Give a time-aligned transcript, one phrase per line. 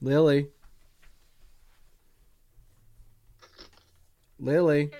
[0.00, 0.48] Lily.
[4.38, 4.90] Lily.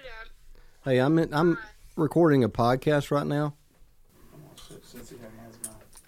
[0.84, 1.56] Hey, I'm in, I'm
[1.96, 3.54] recording a podcast right now.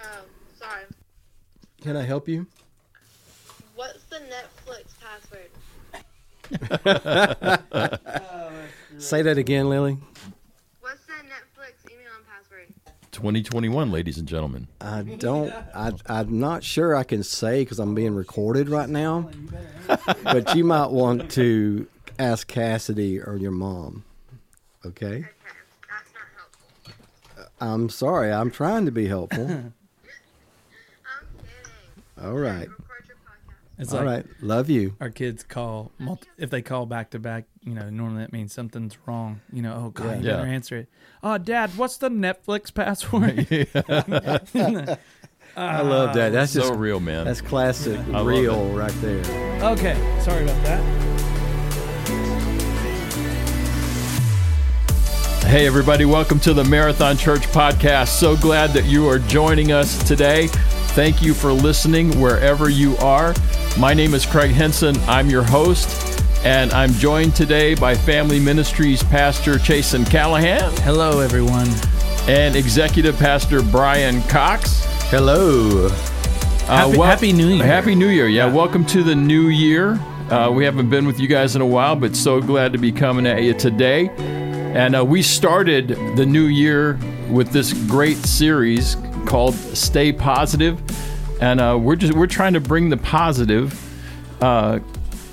[0.03, 0.23] Oh,
[0.59, 0.85] sorry.
[1.81, 2.47] Can I help you?
[3.77, 5.51] What's the Netflix password?
[8.99, 9.97] Say that again, Lily.
[10.81, 12.67] What's the Netflix email and password?
[13.21, 14.67] 2021, ladies and gentlemen.
[14.81, 15.53] I don't.
[15.75, 19.29] I, I'm not sure I can say because I'm being recorded right now.
[20.25, 21.87] but you might want to
[22.19, 24.05] ask Cassidy or your mom.
[24.87, 25.07] Okay.
[25.07, 25.19] Okay,
[25.87, 27.53] that's not helpful.
[27.61, 28.33] I'm sorry.
[28.33, 29.65] I'm trying to be helpful.
[32.23, 32.69] All right.
[33.81, 33.83] Record.
[33.83, 34.43] It's All like right.
[34.43, 34.95] Love you.
[35.01, 37.45] our kids call multi- if they call back to back.
[37.65, 39.41] You know, normally that means something's wrong.
[39.53, 40.37] You know, oh god, you Yeah.
[40.37, 40.89] better answer it.
[41.23, 43.47] Oh, Dad, what's the Netflix password?
[45.57, 46.29] I love that.
[46.29, 47.25] Oh, that's so just real, man.
[47.25, 49.23] that's classic love real right there.
[49.73, 50.81] okay, sorry about that.
[55.47, 58.09] Hey, everybody, welcome to the Marathon Church podcast.
[58.09, 60.49] So glad that you are joining us today.
[60.95, 63.35] Thank you for listening wherever you are.
[63.79, 64.97] My name is Craig Henson.
[65.07, 71.69] I'm your host, and I'm joined today by Family Ministries Pastor Chasen Callahan Hello, everyone.
[72.29, 74.85] and Executive Pastor Brian Cox.
[75.11, 75.87] Hello.
[75.87, 77.65] Uh, Happy- Happy New Year.
[77.65, 78.29] Happy New Year.
[78.29, 79.93] Yeah, welcome to the new year.
[80.29, 82.93] Uh, we haven't been with you guys in a while, but so glad to be
[82.93, 84.09] coming at you today.
[84.19, 90.81] And uh, we started the new year with this great series called Stay Positive.
[91.41, 93.79] And uh, we're just we're trying to bring the positive
[94.43, 94.81] uh,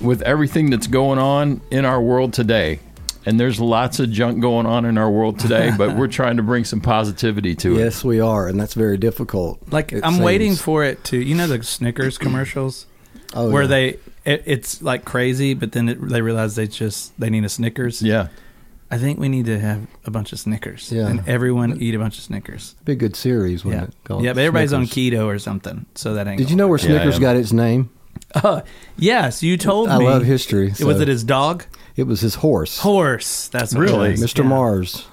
[0.01, 2.79] with everything that's going on in our world today.
[3.25, 6.43] And there's lots of junk going on in our world today, but we're trying to
[6.43, 7.79] bring some positivity to it.
[7.79, 9.59] Yes, we are, and that's very difficult.
[9.69, 11.17] Like I'm waiting for it to.
[11.17, 12.85] You know the Snickers commercials
[13.33, 13.67] Oh, where yeah.
[13.67, 13.87] they
[14.25, 18.01] it, it's like crazy, but then it, they realize they just they need a Snickers.
[18.01, 18.27] Yeah.
[18.89, 20.91] I think we need to have a bunch of Snickers.
[20.91, 21.07] Yeah.
[21.07, 22.75] and everyone eat a bunch of Snickers.
[22.85, 23.63] be a good series.
[23.63, 23.95] Yeah, Wouldn't it?
[24.05, 26.37] Called yeah, but everybody's on keto or something, so that ain't.
[26.37, 27.21] Did you know where Snickers am.
[27.21, 27.89] got its name?
[28.35, 28.61] Uh,
[28.97, 30.05] yes, you told I me.
[30.07, 30.73] I love history.
[30.77, 31.63] It was it his dog?
[31.95, 32.79] It was his horse.
[32.79, 33.47] Horse.
[33.49, 34.11] That's what it Really?
[34.11, 34.21] was.
[34.21, 34.39] Mr.
[34.39, 34.49] Yeah.
[34.49, 35.07] Mars.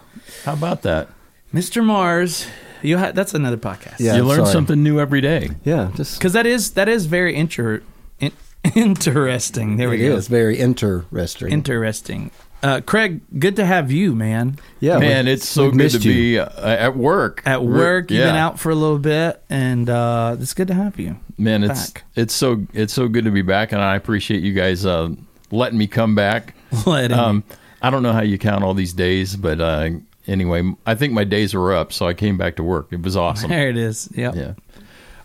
[0.44, 1.08] How about that?
[1.52, 1.84] Mr.
[1.84, 2.46] Mars.
[2.82, 4.00] You ha- that's another podcast.
[4.00, 4.16] Yeah.
[4.16, 4.52] you learn sorry.
[4.52, 5.50] something new every day.
[5.64, 7.82] Yeah, just because that is that is very inter-
[8.20, 8.32] in-
[8.74, 9.76] interesting.
[9.76, 10.16] There we it go.
[10.16, 11.50] is very interesting.
[11.52, 12.30] Interesting.
[12.64, 14.58] Uh, Craig, good to have you, man.
[14.80, 16.14] yeah, Man, we- it's so good to you.
[16.14, 17.42] be uh, at work.
[17.44, 20.74] At Re- work, you've been out for a little bit, and uh, it's good to
[20.74, 21.16] have you.
[21.36, 22.04] Man, it's back.
[22.14, 25.10] it's so it's so good to be back, and I appreciate you guys uh,
[25.50, 26.54] letting me come back.
[26.86, 27.44] Letting Um,
[27.82, 29.90] I don't know how you count all these days, but uh,
[30.26, 32.88] anyway, I think my days were up, so I came back to work.
[32.92, 33.50] It was awesome.
[33.50, 34.08] there it is.
[34.14, 34.34] Yep.
[34.36, 34.52] Yeah.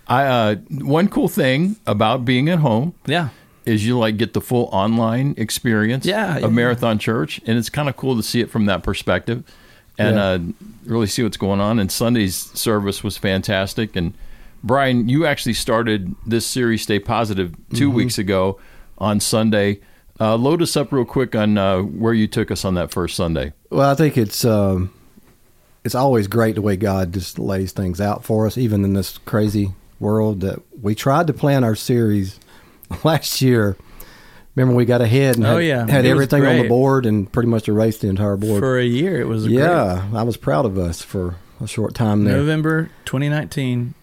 [0.07, 3.29] I uh, one cool thing about being at home Yeah.
[3.65, 6.47] Is you like get the full online experience Yeah, of yeah.
[6.49, 9.43] Marathon Church, and it's kind of cool to see it from that perspective
[9.97, 10.23] and Yeah.
[10.25, 10.39] uh,
[10.85, 11.77] really see what's going on.
[11.79, 13.95] And Sunday's service was fantastic.
[13.95, 14.13] And
[14.63, 17.95] Brian, you actually started this series, Stay Positive, 2 Mm-hmm.
[17.95, 18.59] weeks ago
[18.97, 19.79] on Sunday.
[20.19, 23.15] Uh, load us up real quick on uh, where you took us on that first
[23.15, 23.53] Sunday.
[23.69, 24.91] Well, I think it's um,
[25.85, 29.17] it's always great the way God just lays things out for us, even in this
[29.19, 30.41] crazy world.
[30.41, 32.37] That we tried to plan our series
[33.03, 33.77] last year.
[34.55, 35.87] Remember, we got ahead and Oh, had, yeah.
[35.89, 38.59] had It everything on the board and pretty much erased the entire board.
[38.59, 41.93] For a year, it was a yeah, I was proud of us for a short
[41.93, 42.39] time great there.
[42.39, 43.93] November 2019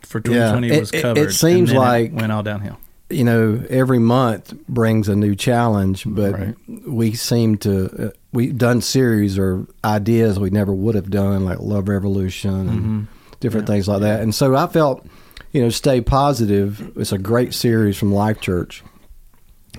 [0.00, 0.52] for Yeah.
[0.52, 2.78] 2020 It- was it- it seems like- went all downhill.
[3.10, 6.54] you know, every month brings a new challenge, but Right.
[6.88, 11.60] we seem to uh, we've done series or ideas we never would have done, like
[11.60, 13.06] Love Revolution and
[13.40, 14.22] different things like that.
[14.22, 15.06] And so I felt,
[15.52, 16.92] you know, stay positive.
[16.96, 18.82] It's a great series from Life Church,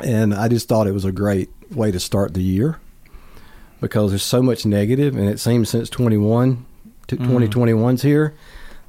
[0.02, 2.80] and I just thought it was a great way to start the year
[3.82, 6.66] because there's so much negative, and it seems since 21
[7.08, 8.34] to 2021's here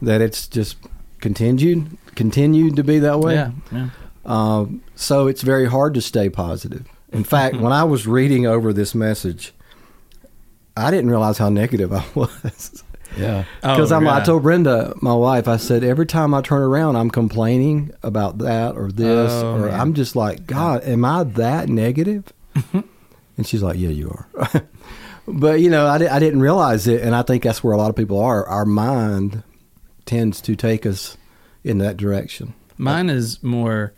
[0.00, 0.76] that it's just
[1.20, 3.34] continued continued to be that way.
[3.34, 3.50] Yeah.
[3.72, 3.88] Yeah.
[4.24, 6.86] Um, so it's very hard to stay positive.
[7.12, 9.52] In fact, when I was reading over this message,
[10.76, 12.84] I didn't realize how negative I was.
[13.16, 13.44] Yeah.
[13.60, 16.96] Because Oh, I'm, I told Brenda, my wife, I said every time I turn around,
[16.96, 19.80] I'm complaining about that or this, Oh, or man.
[19.80, 22.32] I'm just like, God, am I that negative?
[22.72, 24.62] and she's like, Yeah, you are.
[25.28, 27.76] but you know, I, di- I didn't realize it, and I think that's where a
[27.76, 28.46] lot of people are.
[28.46, 29.42] Our mind
[30.06, 31.16] tends to take us
[31.62, 32.54] in that direction.
[32.76, 33.92] Mine is more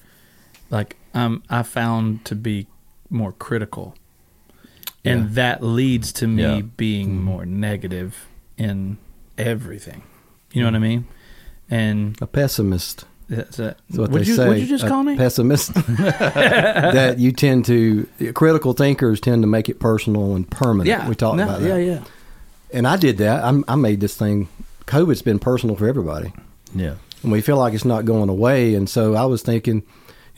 [0.70, 2.66] like um, I found to be
[3.10, 3.94] more critical,
[5.04, 6.60] and that leads to me Yeah.
[6.76, 8.26] being more negative
[8.58, 8.98] in
[9.38, 10.02] everything.
[10.52, 11.06] You know what I mean?
[11.70, 13.04] And A pessimist.
[13.28, 13.76] That's it.
[13.88, 14.48] That's what Would they you, say.
[14.48, 15.16] Would you just a call me?
[15.16, 15.74] pessimist?
[15.74, 20.88] that you tend to critical thinkers tend to make it personal and permanent.
[20.88, 21.68] yeah, we talked no, about that.
[21.68, 22.04] Yeah, yeah.
[22.72, 23.44] And I did that.
[23.44, 24.48] I'm, I made this thing.
[24.86, 26.32] COVID's been personal for everybody,
[26.74, 26.94] Yeah.
[27.24, 28.74] and we feel like it's not going away.
[28.76, 29.82] And so I was thinking,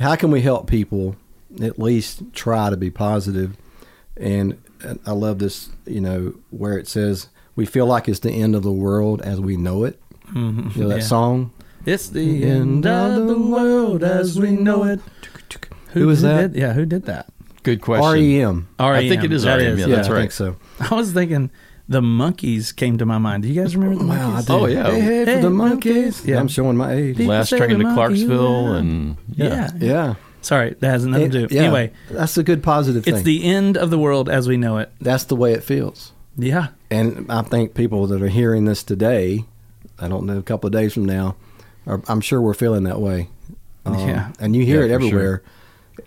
[0.01, 1.17] how can we help people
[1.63, 3.55] at least try to be positive?
[4.17, 8.31] And and I love this, you know, where it says we feel like it's the
[8.31, 10.01] end of the world as we know it.
[10.33, 10.77] Mhm.
[10.77, 11.03] You know that Yeah.
[11.17, 11.51] song?
[11.85, 15.01] It's the end of the world as we know it.
[15.95, 16.53] Who was that?
[16.53, 17.27] Did, yeah, who did that?
[17.65, 18.13] Good question.
[18.13, 18.69] REM.
[18.79, 18.89] REM.
[18.95, 20.21] I think it is That REM, yeah, Yeah, that's I right.
[20.21, 20.57] think so.
[20.91, 21.51] I was thinking
[21.89, 23.43] the Monkees came to my mind.
[23.43, 24.47] Do you guys remember the Wow, I Monkees?
[24.47, 24.53] do.
[24.53, 24.91] Oh, yeah.
[24.91, 26.25] Hey, hey, Hey, the Monkees.
[26.27, 26.39] Yeah.
[26.39, 27.17] I'm showing my age.
[27.17, 29.71] People Last say train to Clarksville, will- and yeah.
[29.81, 29.87] yeah.
[29.93, 30.15] Yeah.
[30.43, 31.55] Sorry, that has nothing to do.
[31.55, 31.63] yeah.
[31.63, 33.15] Anyway, that's a good positive thing.
[33.15, 34.91] it's the end of the world as we know it.
[35.01, 36.13] that's the way it feels.
[36.37, 36.69] Yeah.
[36.91, 39.45] And I think people that are hearing this today,
[39.99, 41.37] I don't know, a couple of days from now,
[41.87, 43.29] are, I'm sure we're feeling that way.
[43.85, 44.33] Um, Yeah.
[44.41, 45.43] And you hear Yeah, it everywhere.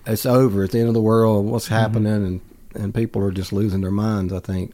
[0.07, 0.63] It's over.
[0.63, 1.45] It's the end of the world.
[1.45, 1.74] What's Mm-hmm.
[1.75, 2.13] happening?
[2.13, 2.42] And,
[2.74, 4.74] and people are just losing their minds, I think.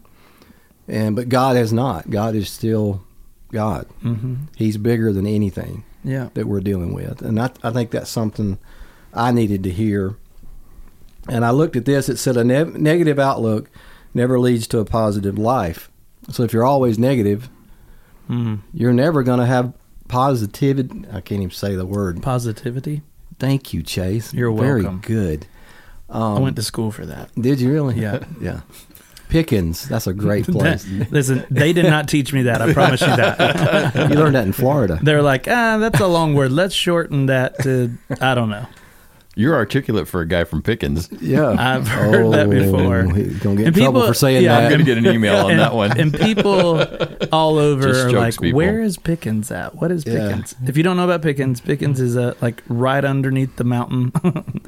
[0.88, 2.10] And But God has not.
[2.10, 3.03] God is still
[3.51, 3.86] God.
[4.01, 5.83] hmm He's bigger than anything.
[6.03, 6.30] Yeah.
[6.36, 7.21] that we're dealing with.
[7.21, 8.60] And I, I think that's something
[9.13, 10.15] I needed to hear.
[11.27, 13.69] And I looked at this, it said a ne- negative outlook
[14.13, 15.92] never leads to a positive life.
[16.29, 17.50] So if you're always negative,
[18.27, 19.74] hmm you're never going to have
[20.07, 21.06] positivity.
[21.12, 22.21] I can't even say the word.
[22.21, 23.01] Positivity.
[23.39, 24.33] Thank you, Chase.
[24.33, 25.47] You're Very good.
[26.09, 27.29] Um, I went to school for that.
[27.35, 28.00] Did you really?
[28.00, 28.24] Yeah.
[28.41, 28.62] yeah.
[29.29, 30.88] Pickens, that's a great place.
[31.12, 32.62] Listen, they did not teach me that.
[32.62, 34.09] I promise you that.
[34.09, 35.00] you learned that in Florida.
[35.03, 36.51] They're like, ah, that's a long word.
[36.53, 37.91] Let's shorten that to,
[38.21, 38.65] I don't know.
[39.38, 41.10] You're articulate for a guy from Pickens.
[41.22, 41.50] Yeah.
[41.57, 42.98] I've heard that before.
[43.04, 44.98] Oh, He's going to get in And trouble for saying yeah, I'm going to get
[44.98, 45.98] an email on and, that one.
[46.00, 46.84] and people
[47.31, 48.57] all over Just are like, people.
[48.57, 49.75] "Where is Pickens at?
[49.75, 50.28] What is Yeah.
[50.30, 54.12] Pickens?" If you don't know about Pickens, Pickens is uh, like right underneath the mountain,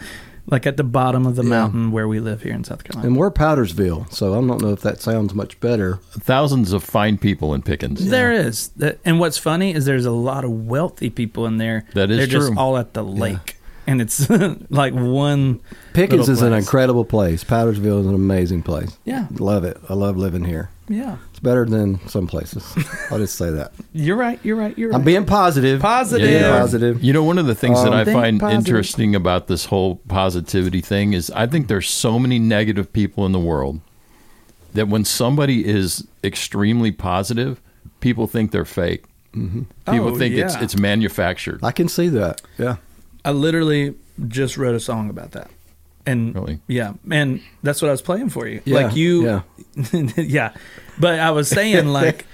[0.47, 1.49] like at the bottom of the Yeah.
[1.49, 3.07] mountain where we live here in South Carolina.
[3.07, 5.95] And we're Powdersville, so I don't know if that sounds much better.
[6.11, 8.09] Thousands of fine people in Pickens.
[8.09, 8.71] There is,
[9.05, 11.85] and what's funny is there's a lot of wealthy people in there.
[11.93, 12.57] That is They're just true.
[12.57, 13.57] all at the lake,
[13.89, 14.29] and it's
[14.69, 15.59] like one.
[15.93, 17.43] Pickens little is an incredible place.
[17.43, 18.97] Powdersville is an amazing place.
[19.05, 19.77] Yeah, Love it.
[19.89, 20.69] I love living here.
[20.87, 21.17] yeah.
[21.31, 22.63] It's better than some places.
[23.11, 23.71] I'll just say that.
[23.93, 24.39] You're right.
[24.43, 24.77] You're right.
[24.77, 24.95] You're right.
[24.97, 25.81] I'm being positive.
[25.81, 26.29] Positive.
[26.29, 26.59] Yeah.
[26.59, 27.03] positive.
[27.03, 28.67] You know, one of the things that Um, I find positive.
[28.67, 33.31] interesting about this whole positivity thing is I think there's so many negative people in
[33.31, 33.79] the world
[34.73, 37.59] that when somebody is extremely positive,
[38.01, 39.05] people think they're fake.
[39.33, 41.59] People Oh, think it's it's manufactured.
[41.63, 42.41] I can see that.
[42.57, 42.77] Yeah.
[43.25, 43.95] I literally
[44.27, 45.49] just wrote a song about that.
[46.05, 46.59] And Really?
[46.67, 48.61] yeah, and that's what I was playing for you.
[48.65, 49.41] Yeah, like you yeah.
[50.15, 50.53] yeah.
[50.99, 52.25] But I was saying like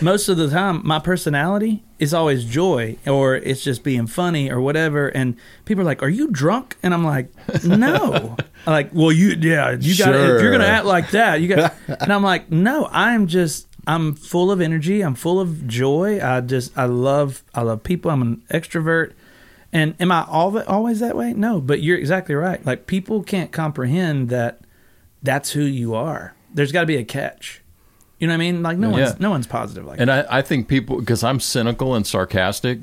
[0.00, 4.60] most of the time my personality is always joy or it's just being funny or
[4.60, 7.30] whatever and people are like, "Are you drunk?" And I'm like,
[7.64, 8.36] "No."
[8.66, 11.74] like, "Well, you yeah, you got if you're going to act like that, you got."
[11.88, 15.00] and I'm like, "No, I'm just I'm full of energy.
[15.00, 16.20] I'm full of joy.
[16.22, 18.10] I just I love I love people.
[18.10, 19.12] I'm an extrovert.
[19.72, 21.32] And am I all always that way?
[21.32, 22.64] No, but you're exactly right.
[22.64, 24.60] Like people can't comprehend that
[25.22, 26.34] that's who you are.
[26.52, 27.62] There's got to be a catch.
[28.18, 28.62] You know what I mean?
[28.62, 29.06] Like no Yeah.
[29.06, 32.78] one's no one's positive like And I, I think people because I'm cynical and sarcastic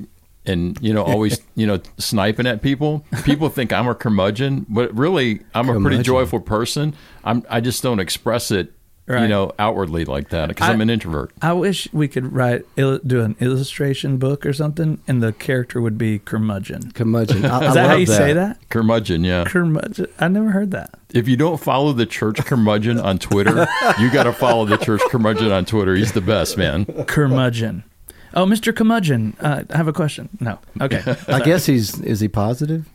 [0.46, 3.04] and you know always you know sniping at people.
[3.24, 6.94] People think I'm a curmudgeon, but really I'm a pretty joyful person.
[7.24, 8.72] I'm I just don't express it
[9.18, 11.32] you know outwardly like that because I- I'm an introvert.
[11.42, 15.80] I wish we could write il- do an illustration book or something, and the character
[15.80, 16.92] would be curmudgeon.
[16.92, 17.44] Curmudgeon.
[17.44, 18.58] I, Is I that how love you say that?
[18.68, 19.44] Curmudgeon, yeah.
[19.44, 20.06] Curmudgeon.
[20.18, 20.94] I never heard that.
[21.12, 23.66] If you don't follow the church curmudgeon on Twitter,
[23.98, 25.94] you got to follow the church curmudgeon on Twitter.
[25.96, 26.84] He's the best, man.
[27.06, 27.84] Curmudgeon.
[28.32, 28.72] Oh, Mr.
[28.74, 30.28] Curmudgeon, uh, I have a question.
[30.38, 30.60] No.
[30.80, 31.02] Okay.
[31.28, 32.88] I guess he's is he positive?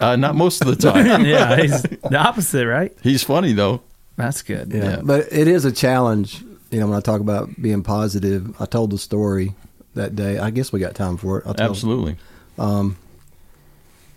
[0.00, 1.24] Uh, not most of the time.
[1.24, 2.92] yeah, he's the opposite, right?
[3.02, 3.82] He's funny though.
[4.16, 4.72] That's good.
[4.72, 5.00] Yeah.
[5.02, 6.42] But it is a challenge.
[6.70, 9.54] You know, when I talk about being positive, I told the story
[9.94, 10.38] that day.
[10.38, 11.46] I guess we got time for it.
[11.46, 12.16] I'll tell, Absolutely.
[12.58, 12.96] Um,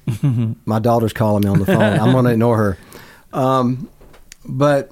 [0.66, 1.82] my daughter's calling me on the phone.
[1.82, 2.78] I'm going to ignore her.
[3.34, 3.90] Um,
[4.46, 4.92] but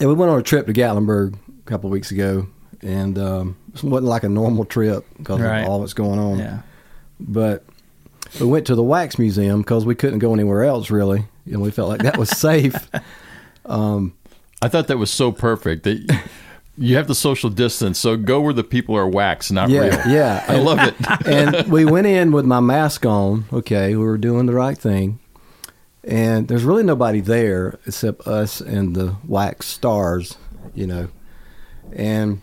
[0.00, 2.46] yeah, we went on a trip to Gatlinburg a couple of weeks ago,
[2.82, 5.60] and um, it wasn't like a normal trip because Right.
[5.62, 6.38] of all that's going on.
[6.38, 6.60] Yeah.
[7.20, 7.64] But
[8.40, 11.70] we went to the wax museum because we couldn't go anywhere else really, and we
[11.70, 12.74] felt like that was safe.
[13.66, 14.14] Um,
[14.62, 16.20] I thought that was so perfect that
[16.78, 20.14] you have the social distance, so go where the people are wax, not yeah, real.
[20.14, 20.44] yeah.
[20.48, 20.94] I love it.
[21.26, 23.44] and we went in with my mask on.
[23.52, 25.18] Okay, we were doing the right thing.
[26.04, 30.36] And there's really nobody there except us and the wax stars,
[30.74, 31.08] you know.
[31.92, 32.40] And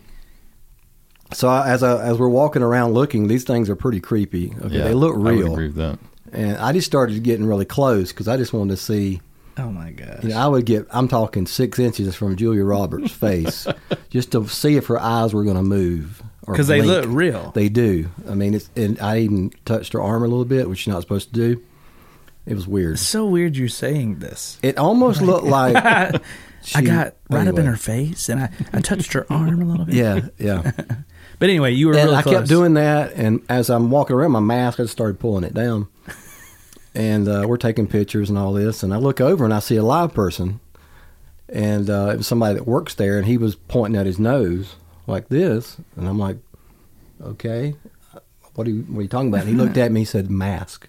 [1.32, 4.52] So I, as I, as we're walking around looking, these things are pretty creepy.
[4.62, 5.48] Okay, Yeah, they look real.
[5.48, 5.98] I agree with that.
[6.32, 9.20] and I just started getting really close because I just wanted to see.
[9.56, 10.22] Oh my gosh.
[10.22, 10.86] You know, I would get.
[10.90, 13.66] I'm talking six inches from Julia Roberts' face,
[14.10, 16.22] just to see if her eyes were going to move.
[16.46, 17.52] or Because they look real.
[17.54, 18.10] They do.
[18.28, 18.68] I mean, it's.
[18.74, 21.62] And I even touched her arm a little bit, which you're not supposed to do.
[22.46, 22.94] It was weird.
[22.94, 24.58] It's so weird you're saying this.
[24.62, 25.76] It almost looked like
[26.74, 29.86] I got right up in her face and I, I touched her arm a little
[29.86, 29.94] bit.
[29.94, 30.72] Yeah, yeah.
[31.40, 32.34] But anyway, you were and really I close.
[32.36, 35.52] kept doing that, and as I'm walking around my mask, I just started pulling it
[35.52, 35.88] down.
[36.94, 39.76] And uh, we're taking pictures and all this, and I look over and I see
[39.76, 40.60] a live person,
[41.48, 44.76] and uh, it was somebody that works there, and he was pointing at his nose
[45.06, 46.38] like this, and I'm like,
[47.22, 47.74] okay,
[48.54, 49.40] what are you, what are you talking about?
[49.42, 50.88] And he looked at me, he said, mask.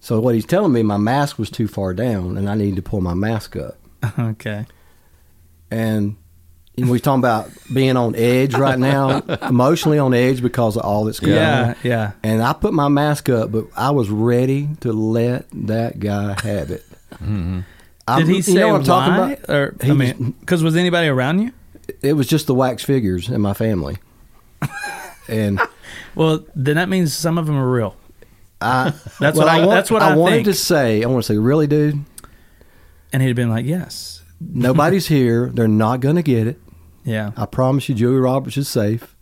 [0.00, 2.82] So what he's telling me, my mask was too far down, and I needed to
[2.82, 3.76] pull my mask up.
[4.18, 4.64] Okay.
[5.70, 6.16] And
[6.86, 11.20] we're talking about being on edge right now, emotionally on edge because of all that's
[11.20, 11.66] going Yeah, on.
[11.68, 11.74] yeah.
[11.82, 12.12] yeah.
[12.22, 16.70] And I put my mask up, but I was ready to let that guy have
[16.70, 16.84] it.
[17.14, 17.60] Mm-hmm.
[18.06, 19.32] I'm- Did he you say know what I'm talking why?
[19.32, 19.50] about?
[19.50, 21.52] Or He I mean, because was anybody around you?
[22.02, 23.96] It was just the wax figures in my family,
[25.28, 25.60] and
[26.14, 27.96] Well, then that means some of them are real.
[28.60, 28.90] I.
[29.20, 29.58] That's well, what I.
[29.60, 30.44] want- that's what I, wanted think.
[30.46, 31.02] to say.
[31.02, 32.04] I want to say, really, dude,
[33.12, 35.50] and he'd have been like, "Yes, nobody's here.
[35.54, 36.60] They're not going to get it.
[37.04, 39.14] Yeah." I promise you, Julie Roberts is safe.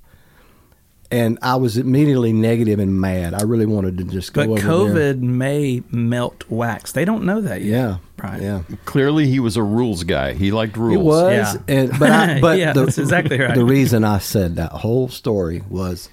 [1.08, 3.32] And I was immediately negative and mad.
[3.32, 5.14] I really wanted to just go But over there.
[5.14, 6.90] COVID may melt wax.
[6.90, 7.70] They don't know that yet.
[7.70, 8.42] Yeah, Right.
[8.42, 10.32] Yeah, Clearly, he was a rules guy.
[10.32, 10.94] He liked rules.
[10.96, 11.54] it was.
[11.54, 11.54] Yeah.
[11.68, 13.54] And, but I, but Yeah, the, that's exactly right.
[13.54, 16.08] The reason I said that whole story was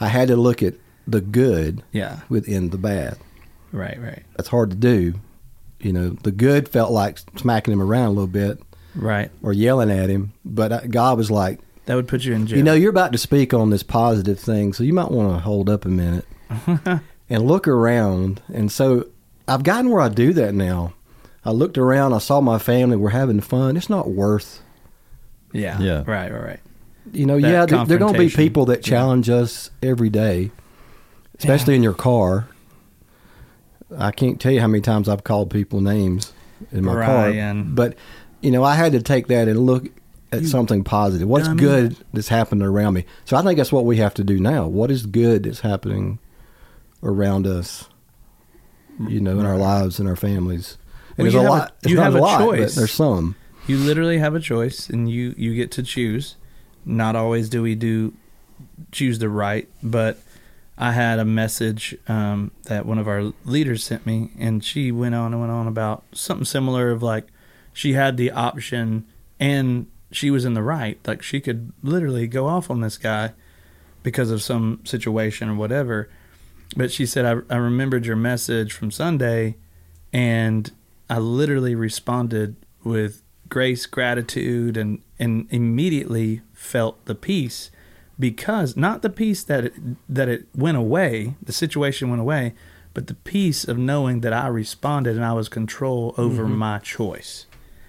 [0.00, 0.74] I had to look at
[1.06, 2.20] the good Yeah.
[2.30, 3.18] within the bad.
[3.70, 4.00] Right.
[4.00, 4.22] Right.
[4.38, 5.12] That's hard to do.
[5.80, 8.62] You know, the good felt like smacking him around a little bit
[8.98, 9.30] Right.
[9.42, 12.58] or yelling at him, but uh, God was like, That would put you in jail.
[12.58, 15.38] You know, you're about to speak on this positive thing, so you might want to
[15.38, 16.26] hold up a minute
[17.30, 18.42] and look around.
[18.52, 19.06] And so
[19.46, 20.92] I've gotten where I do that now.
[21.44, 23.76] I looked around, I saw my family, we're having fun.
[23.76, 24.60] It's not worth,
[25.52, 25.80] yeah.
[25.80, 26.02] Yeah.
[26.06, 26.30] Right.
[26.30, 26.42] Right.
[26.42, 26.60] Right.
[27.12, 30.10] you know, That yeah, there, there are going to be people that challenge us every
[30.10, 30.50] day,
[31.38, 32.48] especially in your car.
[33.96, 36.32] I can't tell you how many times I've called people names
[36.72, 37.64] in my Brian.
[37.64, 37.74] car.
[37.74, 37.94] But,
[38.40, 39.86] you know, I had to take that and look
[40.32, 41.26] at something positive.
[41.28, 41.60] What's dummy.
[41.60, 43.04] good that's happening around me?
[43.24, 44.66] So I think that's what we have to do now.
[44.66, 46.18] What is good that's happening
[47.02, 47.88] around us,
[49.08, 50.76] you know, in our lives and our families?
[51.16, 51.76] And Well, there's you a a- lot.
[51.82, 52.74] It's you have a a lot, choice.
[52.74, 53.36] but there's some.
[53.66, 56.36] You literally have a choice, and you you get to choose.
[56.84, 58.14] Not always do we do
[58.92, 60.18] choose the right, but
[60.78, 65.14] I had a message um, that one of our leaders sent me, and she went
[65.14, 67.26] on and went on about something similar of like
[67.78, 69.06] she had the option
[69.38, 70.98] and she was in the right.
[71.06, 73.34] Like she could literally go off on this guy
[74.02, 76.10] because of some situation or whatever.
[76.76, 79.58] But she said, I, I remembered your message from Sunday,
[80.12, 80.72] and
[81.08, 87.70] I literally responded with grace, gratitude, and, and immediately felt the peace
[88.18, 89.74] because not the peace that it,
[90.08, 92.54] that it went away, the situation went away,
[92.92, 96.56] but the peace of knowing that I responded and I was control over mm-hmm.
[96.56, 97.46] my choice.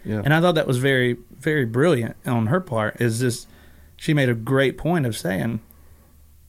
[0.09, 0.21] Yeah.
[0.25, 2.99] And I thought that was very, very brilliant on her part.
[2.99, 3.47] Is just
[3.95, 5.59] she made a great point of saying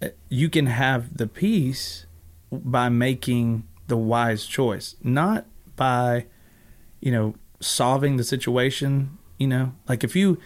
[0.02, 2.06] uh, you can have the peace
[2.50, 5.44] by making the wise choice, not
[5.76, 6.26] by,
[7.00, 9.18] you know, solving the situation.
[9.38, 10.38] You know, like if you,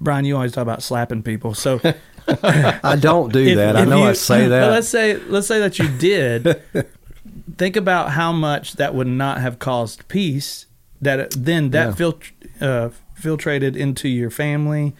[0.00, 1.54] Brian, you always talk about slapping people.
[1.54, 1.80] So
[2.28, 3.76] I don't do if- that.
[3.76, 4.70] I know you- I say that.
[4.70, 6.60] Let's say let's say that you did.
[7.56, 10.66] think about how much that would not have caused peace.
[11.04, 11.94] That then that Yeah.
[11.94, 12.22] filt,
[12.60, 12.88] uh,
[13.20, 14.94] filtrated into your family.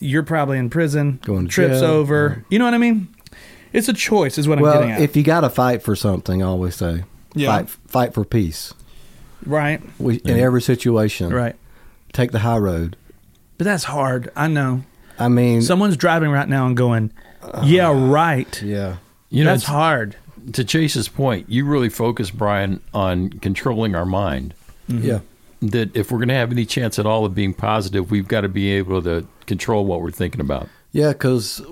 [0.00, 1.20] You're probably in prison.
[1.24, 1.90] Going to trips jail.
[1.90, 2.44] over.
[2.50, 3.08] You know what I mean?
[3.72, 5.00] It's a choice, is what I'm well, getting at.
[5.00, 7.04] if you got to fight for something, I always say,
[7.34, 7.48] Yeah.
[7.48, 8.74] fight, fight for peace.
[9.46, 11.56] right, We, In every situation, right.
[12.12, 12.96] take the high road.
[13.58, 14.30] But that's hard.
[14.36, 14.82] I know.
[15.18, 17.12] I mean, Someone's driving right now and going,
[17.64, 18.96] "Yeah, right." yeah,
[19.30, 20.16] You know, that's hard.
[20.52, 24.54] to Chase's point, you really focus, Brian, on controlling our mind.
[24.92, 25.06] Mm-hmm.
[25.06, 25.20] yeah.
[25.62, 28.40] That if we're going to have any chance at all of being positive, we've got
[28.40, 30.68] to be able to control what we're thinking about.
[30.90, 31.62] Yeah, because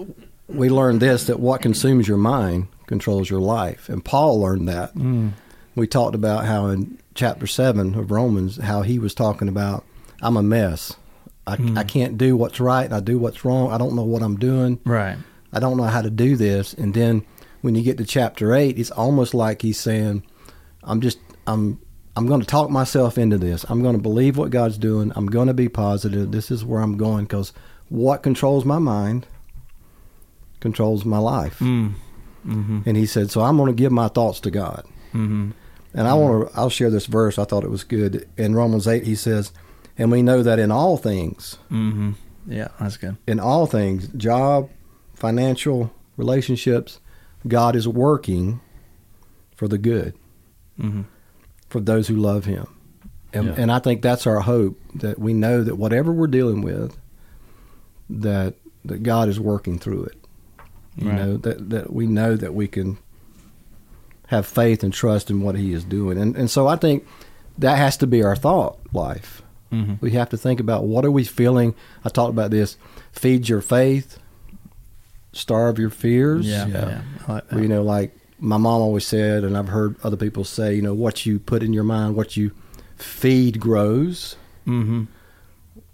[0.47, 3.89] we learned this that what consumes your mind controls your life.
[3.89, 4.95] And Paul learned that.
[4.95, 5.33] Mm.
[5.75, 9.85] We talked about how in chapter 7 of Romans, how he was talking about,
[10.23, 10.95] I'm a mess.
[11.47, 11.79] I, mm.
[11.79, 12.93] I can't do what's right.
[12.93, 13.73] I do what's wrong.
[13.73, 14.81] I don't know what I'm doing.
[14.85, 15.17] Right.
[15.53, 16.75] I don't know how to do this.
[16.75, 17.25] And then
[17.61, 20.25] when you get to chapter 8, it's almost like he's saying,
[20.83, 21.81] I'm just, I'm.
[22.17, 23.65] I'm going to talk myself into this.
[23.69, 25.13] I'm going to believe what God's doing.
[25.15, 26.33] I'm going to be positive.
[26.33, 27.53] This is where I'm going because
[27.89, 29.27] what controls my mind
[30.61, 31.59] controls my life.
[31.61, 31.95] Mm.
[32.47, 32.81] Mm-hmm.
[32.87, 34.85] And he said, so I'm going to give my thoughts to God.
[35.15, 35.51] Mm-hmm.
[35.95, 37.39] And I want to, I'll share this verse.
[37.39, 38.29] I thought it was good.
[38.37, 39.53] In Romans 8, he says,
[39.99, 42.13] and we know that in all things, Mm-hmm.
[42.47, 43.17] Yeah, that's good.
[43.27, 44.71] in all things, job,
[45.15, 46.99] financial, relationships,
[47.47, 48.61] God is working
[49.55, 50.15] for the good
[50.81, 51.03] Mm-hmm.
[51.71, 52.67] For those who love him.
[53.33, 53.55] And, Yeah.
[53.57, 56.97] and I think that's our hope that we know that whatever we're dealing with,
[58.11, 60.17] that that God is working through it.
[60.97, 61.17] You Right.
[61.17, 62.99] know that that we know that we can
[64.27, 67.07] have faith and trust in what He is doing, and and so I think
[67.59, 69.43] that has to be our thought life.
[69.73, 69.95] Mm-hmm.
[70.01, 71.75] We have to think about what are we feeling.
[72.05, 72.77] I talked about this:
[73.13, 74.19] feed your faith,
[75.33, 76.47] starve your fears.
[76.47, 76.89] Yeah, Yeah.
[76.89, 77.03] yeah.
[77.29, 80.83] Like you know, like my mom always said, and I've heard other people say, you
[80.83, 82.53] know, what you put in your mind, what you
[82.97, 85.05] feed grows, mm-hmm.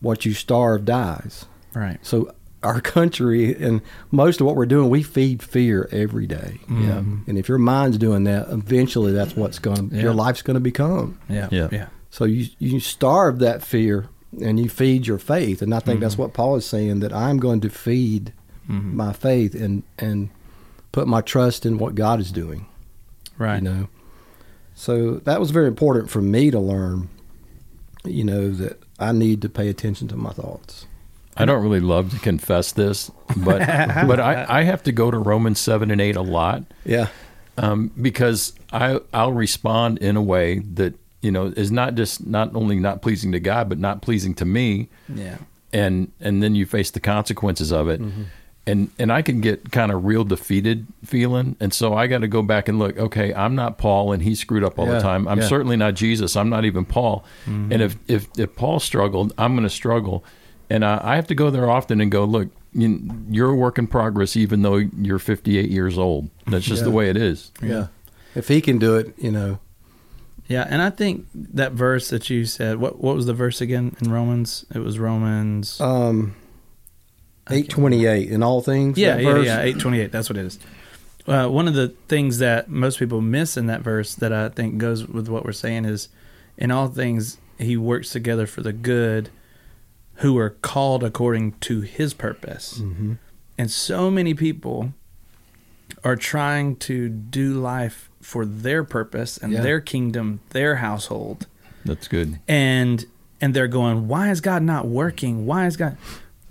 [0.01, 1.47] what you starve dies.
[1.75, 1.99] Right.
[2.05, 6.59] So our country and most of what we're doing, we feed fear every day.
[6.71, 6.99] Yeah.
[7.27, 10.03] And if your mind's doing that, eventually that's what's going to, Yeah.
[10.03, 11.19] your life's going to become.
[11.29, 11.49] Yeah.
[11.51, 11.69] Yeah.
[11.71, 11.89] Yeah.
[12.11, 14.09] So you you starve that fear
[14.41, 15.61] and you feed your faith.
[15.63, 18.33] And I think that's what Paul is saying that I'm going to feed
[18.69, 18.97] Mm-hmm.
[18.97, 20.31] my faith and and
[20.97, 22.65] put my trust in what God is doing.
[23.37, 23.57] Right.
[23.57, 23.89] You know.
[24.75, 27.11] So that was very important for me to learn,
[28.05, 30.87] you know, that I need to pay attention to my thoughts.
[31.37, 33.59] I don't really love to confess this, but
[34.09, 37.09] but I, I have to go to Romans seven and eight a lot Yeah.
[37.59, 42.55] um, because I I'll respond in a way that you know is not just not
[42.57, 45.37] only not pleasing to God but not pleasing to me, Yeah.
[45.75, 48.01] and and then you face the consequences of it.
[48.69, 52.27] And, and I can get kind of real defeated feeling, and so I got to
[52.29, 52.99] go back and look.
[52.99, 55.29] Okay, I'm not Paul, and he screwed up all Yeah, the time.
[55.29, 55.47] I'm yeah.
[55.47, 56.35] certainly not Jesus.
[56.35, 57.25] I'm not even Paul.
[57.47, 60.25] And if if if Paul struggled, I'm going to struggle,
[60.69, 62.49] and I, I have to go there often and go look.
[62.73, 66.29] You, you're a work in progress, even though you're 58 years old.
[66.49, 67.53] That's just the way it is.
[67.63, 67.87] Yeah.
[68.35, 69.61] If he can do it, you know,
[70.49, 73.95] Yeah, and I think that verse that you said, what what was the verse again
[74.03, 74.67] in Romans?
[74.75, 75.81] It was Romans.
[75.81, 76.35] um,
[77.49, 78.99] 828 in all things.
[78.99, 79.47] yeah, that yeah, verse?
[79.47, 80.13] yeah, eight twenty eight.
[80.13, 80.59] That's what it is.
[81.27, 84.79] Uh, one of the things that most people miss in that verse that I think
[84.79, 86.09] goes with what we're saying is,
[86.57, 89.31] in all things he works together for the good,
[90.17, 92.79] who are called according to his purpose.
[92.81, 93.19] Mhm.
[93.59, 94.93] And so many people
[96.05, 99.61] are trying to do life for their purpose and Yeah.
[99.63, 101.47] their kingdom, their household.
[101.85, 102.39] That's good.
[102.49, 103.05] and
[103.41, 105.97] and they're going why is god not working why is god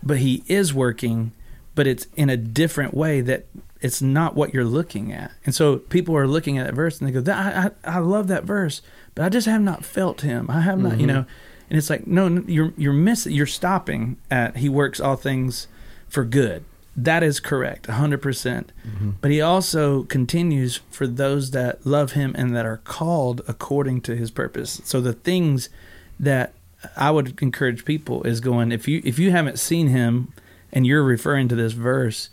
[0.05, 1.31] but he is working
[1.75, 3.45] but it's in a different way that
[3.81, 5.31] it's not what you're looking at.
[5.45, 7.99] And so people are looking at that verse and they go "That- I, I, I
[7.99, 8.81] love that verse
[9.13, 10.49] but i just have not felt him.
[10.49, 11.07] I have not you mm-hmm.
[11.07, 11.25] know?
[11.69, 15.67] And it's like no you're you're missing you're stopping at he works all things
[16.07, 16.63] for good.
[16.97, 19.09] That is correct 100% mm-hmm.
[19.19, 24.15] but he also continues for those that love him and that are called according to
[24.15, 24.81] his purpose.
[24.85, 25.69] So the things
[26.17, 26.53] that
[26.95, 30.33] I would encourage people is going if you if you haven't seen him
[30.71, 32.29] and you're referring to this verse,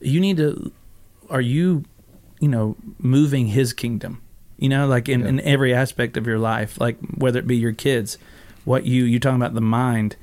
[0.00, 0.72] you need to
[1.30, 1.84] are you
[2.40, 4.20] you know moving his kingdom
[4.58, 5.28] you know like in, Yeah.
[5.28, 8.16] in every aspect of your life like whether it be your kids
[8.64, 10.16] what you you talking about the mind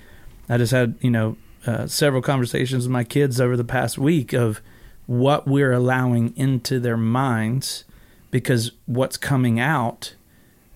[0.47, 1.35] i just had you know
[1.67, 4.61] uh, several conversations with my kids over the past week of
[5.07, 7.83] what we're allowing into their minds
[8.31, 10.13] because what's coming out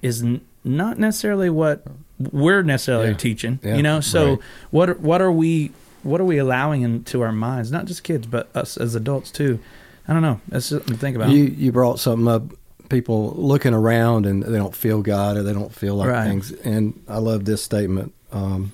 [0.02, 1.86] is n- not necessarily what
[2.20, 3.14] we're necessarily Yeah.
[3.18, 3.76] teaching Yeah.
[3.76, 4.40] you know so Right.
[4.72, 5.72] what are- what are we
[6.04, 9.60] what are we allowing into our minds not just kids but us as adults too
[10.08, 12.44] i don't know that's something to think about You you brought something up.
[12.90, 16.26] People looking around and they don't feel God or they don't feel like Right.
[16.26, 16.54] things.
[16.64, 18.14] And I love this statement.
[18.32, 18.72] Um,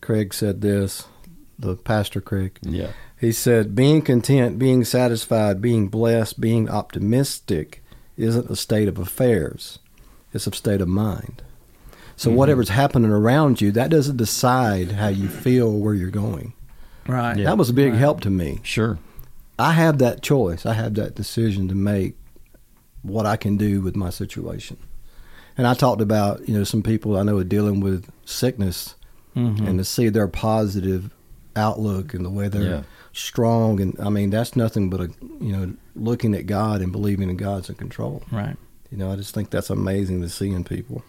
[0.00, 1.04] Craig said this.
[1.60, 2.58] The pastor Craig.
[2.62, 2.88] Yeah.
[3.20, 7.84] He said, "Being content, being satisfied, being blessed, being optimistic
[8.16, 9.78] isn't a state of affairs;
[10.34, 11.42] it's a state of mind.
[12.22, 12.38] So Mm-hmm.
[12.38, 16.52] whatever's happening around you, that doesn't decide how you feel where you're going.
[17.08, 17.46] right Yeah.
[17.46, 17.98] That was a big Right.
[17.98, 18.60] help to me.
[18.62, 18.98] Sure.
[19.58, 20.64] I have that choice.
[20.64, 22.14] I have that decision to make
[23.02, 24.76] what I can do with my situation.
[25.58, 28.94] And I talked about, you know, some people I know are dealing with sickness
[29.36, 29.66] Mhm.
[29.66, 31.10] and to see their positive
[31.56, 32.82] outlook and the way they're Yeah.
[33.12, 37.28] strong and I mean that's nothing but a you know looking at God and believing
[37.28, 38.22] in God's in control.
[38.30, 38.56] right
[38.92, 41.02] You know, I just think that's amazing to see in people.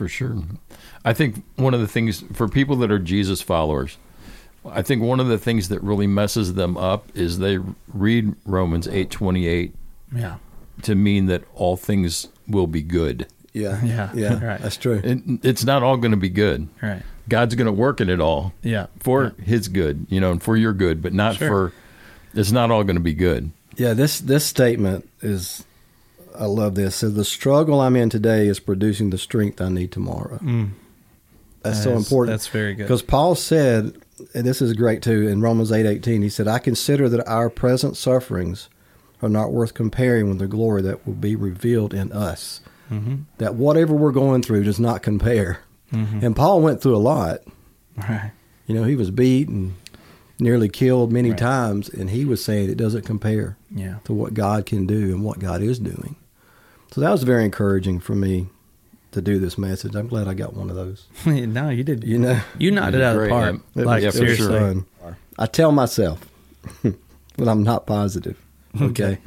[0.00, 0.34] For sure.
[1.04, 3.98] I think one of the things for people that are Jesus followers,
[4.64, 7.58] I think one of the things that really messes them up is they
[7.92, 9.72] read Romans 8:28
[10.16, 10.36] yeah
[10.84, 13.26] to mean that all things will be good.
[13.52, 13.84] Yeah.
[13.84, 14.42] Yeah, Yeah.
[14.52, 14.58] right.
[14.62, 15.02] That's true.
[15.04, 16.68] It, it's not all going to be good.
[16.80, 20.42] right God's going to work in it all yeah for his good, you know, and
[20.42, 21.48] for your good, but not Sure.
[21.48, 21.72] for
[22.32, 23.50] it's not all going to be good.
[23.76, 25.66] Yeah, this this statement is
[26.38, 26.96] I love this.
[26.96, 30.38] So the struggle I'm in today is producing the strength I need tomorrow.
[31.62, 32.32] That's so That is- important.
[32.34, 32.84] That's very good.
[32.84, 33.94] Because Paul said,
[34.34, 37.50] and this is great too, in Romans eight eighteen, he said, I consider that our
[37.50, 38.68] present sufferings
[39.22, 42.60] are not worth comparing with the glory that will be revealed in us.
[42.90, 43.16] Mm-hmm.
[43.38, 45.60] That whatever we're going through does not compare.
[45.92, 46.24] Mm-hmm.
[46.24, 47.40] And Paul went through a lot.
[47.96, 48.32] Right.
[48.66, 49.74] You know, he was beat and
[50.38, 51.38] nearly killed many Right.
[51.38, 53.96] times, and he was saying it doesn't compare Yeah.
[54.04, 56.16] to what God can do and what God is doing.
[56.92, 58.48] So that was very encouraging for me
[59.12, 59.94] to do this message.
[59.94, 61.06] I'm glad I got one of those.
[61.26, 62.04] no, you did.
[62.04, 63.54] You know, You knocked it out of the park.
[63.54, 63.62] man.
[63.76, 64.50] It Like Yeah, was, for it was sure.
[64.60, 64.86] fun.
[65.38, 66.28] I tell myself,
[66.82, 68.36] but I'm not positive.
[68.76, 68.84] Okay.
[68.86, 69.18] Okay.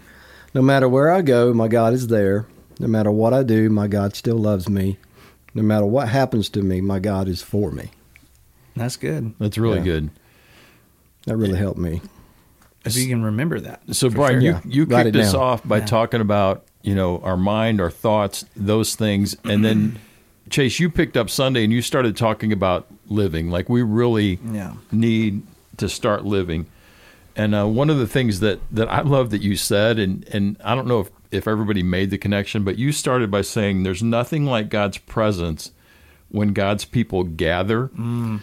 [0.54, 2.46] No matter where I go, my God is there.
[2.80, 4.98] No matter what I do, my God still loves me.
[5.56, 7.90] No matter what happens to me, my God is for me.
[8.76, 9.34] That's good.
[9.40, 9.84] That's really Yeah.
[9.84, 10.10] good.
[11.26, 12.02] That really helped me.
[12.86, 13.82] If you can remember that.
[13.96, 14.62] So, Brian, sure.
[14.66, 15.86] you you Write kicked us off by Yeah.
[15.86, 20.00] talking about you know our mind, our thoughts, those things, and then
[20.50, 23.50] Chase, you picked up Sunday and you started talking about living.
[23.50, 24.74] Like we really Yeah.
[24.92, 25.42] need
[25.78, 26.68] to start living.
[27.36, 30.56] And uh, one of the things that, that I love that you said, and, and
[30.64, 34.04] I don't know if, if everybody made the connection, but you started by saying there's
[34.04, 35.72] nothing like God's presence
[36.30, 37.90] when God's people gather.
[37.98, 38.40] You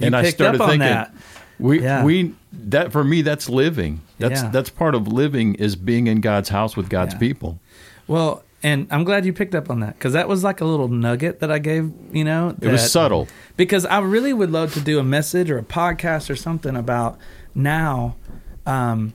[0.00, 1.14] and I started thinking, that.
[1.60, 2.02] we Yeah.
[2.02, 4.00] we that for me that's living.
[4.18, 4.48] That's Yeah.
[4.50, 7.20] that's part of living is being in God's house with God's Yeah.
[7.20, 7.60] people.
[8.06, 10.88] Well, and I'm glad you picked up on that because that was like a little
[10.88, 11.90] nugget that I gave.
[12.12, 13.28] You know, It was that- subtle.
[13.56, 17.18] because I really would love to do a message or a podcast or something about
[17.54, 18.16] now.
[18.66, 19.14] Um,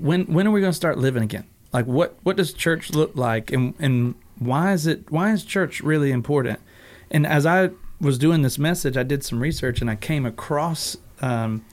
[0.00, 1.44] when when are we going to start living again?
[1.72, 5.80] Like what what does church look like, and and why is it why is church
[5.80, 6.58] really important?
[7.10, 10.96] And as I was doing this message, I did some research and I came across.
[11.20, 11.64] Um,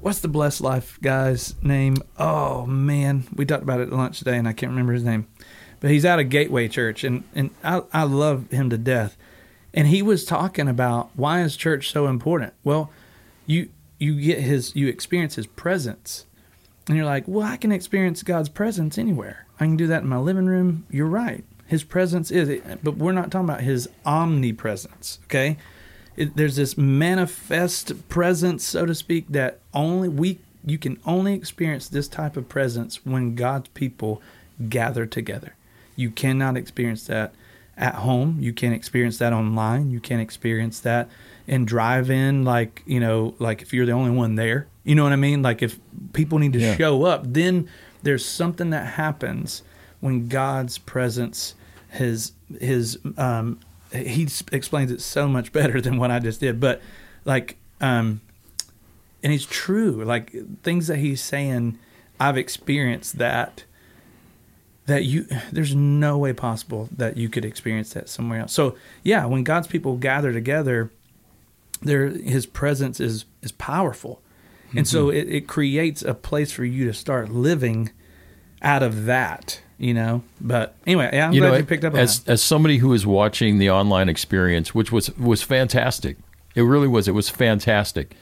[0.00, 1.96] What's the blessed life guy's name?
[2.18, 5.26] Oh man, we talked about it at lunch today, and I can't remember his name.
[5.80, 9.16] But he's out of Gateway Church, and and I I love him to death.
[9.72, 12.52] And he was talking about why is church so important?
[12.64, 12.90] Well,
[13.46, 16.26] you you get his you experience his presence,
[16.86, 19.46] and you're like, well, I can experience God's presence anywhere.
[19.58, 20.86] I can do that in my living room.
[20.90, 21.44] You're right.
[21.66, 25.20] His presence is, but we're not talking about his omnipresence.
[25.24, 25.56] Okay,
[26.16, 31.88] it, there's this manifest presence, so to speak, that only we you can only experience
[31.88, 34.20] this type of presence when God's people
[34.68, 35.54] gather together.
[36.00, 37.34] You cannot experience that
[37.76, 38.38] at home.
[38.40, 39.90] You can't experience that online.
[39.90, 41.08] You can't experience that
[41.46, 44.66] in drive-in, like you know, like if you're the only one there.
[44.84, 45.42] You know what I mean?
[45.42, 45.78] Like if
[46.12, 46.76] people need to Yeah.
[46.76, 47.68] show up, then
[48.02, 49.62] there's something that happens
[50.00, 51.54] when God's presence,
[51.90, 53.58] His His um,
[53.92, 56.60] He explains it so much better than what I just did.
[56.60, 56.80] But
[57.24, 58.20] like, um,
[59.22, 60.02] and it's true.
[60.04, 61.78] Like things that He's saying,
[62.18, 63.64] I've experienced that
[64.90, 68.52] that you there's no way possible that you could experience that somewhere else.
[68.52, 70.90] So yeah, when God's people gather together,
[71.82, 74.20] there his presence is is powerful.
[74.76, 75.16] And so Mm-hmm.
[75.16, 77.90] it, it creates a place for you to start living
[78.62, 80.22] out of that, you know.
[80.40, 82.32] But anyway, yeah, I'm you glad know, you picked up on as that.
[82.34, 86.18] as somebody who was watching the online experience, which was was fantastic.
[86.54, 87.08] It really was.
[87.08, 88.14] It was fantastic.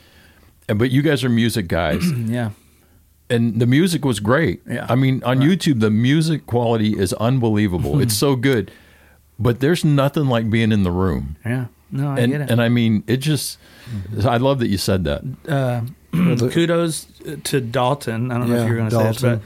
[0.68, 2.50] And but you guys are music guys, Yeah.
[3.30, 4.62] And the music was great.
[4.68, 4.86] Yeah.
[4.88, 5.48] I mean, on Right.
[5.48, 8.00] YouTube, the music quality is unbelievable.
[8.00, 8.70] it's so good.
[9.38, 11.36] But there's nothing like being in the room.
[11.44, 11.66] Yeah.
[11.90, 12.50] No, I and get it.
[12.50, 13.58] and I mean, it just.
[14.26, 15.22] I love that you said that.
[15.48, 15.80] uh,
[16.50, 17.06] kudos
[17.44, 18.30] to Dalton.
[18.30, 19.40] I don't know if you're going to say this, but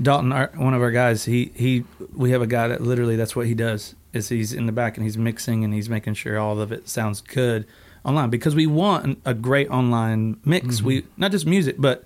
[0.00, 3.34] Dalton, our, one of our guys, he he, we have a guy that literally that's
[3.34, 3.94] what he does.
[4.12, 6.88] Is he's in the back and he's mixing and he's making sure all of it
[6.88, 7.66] sounds good
[8.04, 10.82] online because we want a great online mix.
[10.82, 12.04] We not just music, but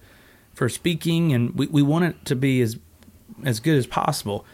[0.60, 2.78] for speaking and we, we want it to be as
[3.46, 4.44] as good as possible.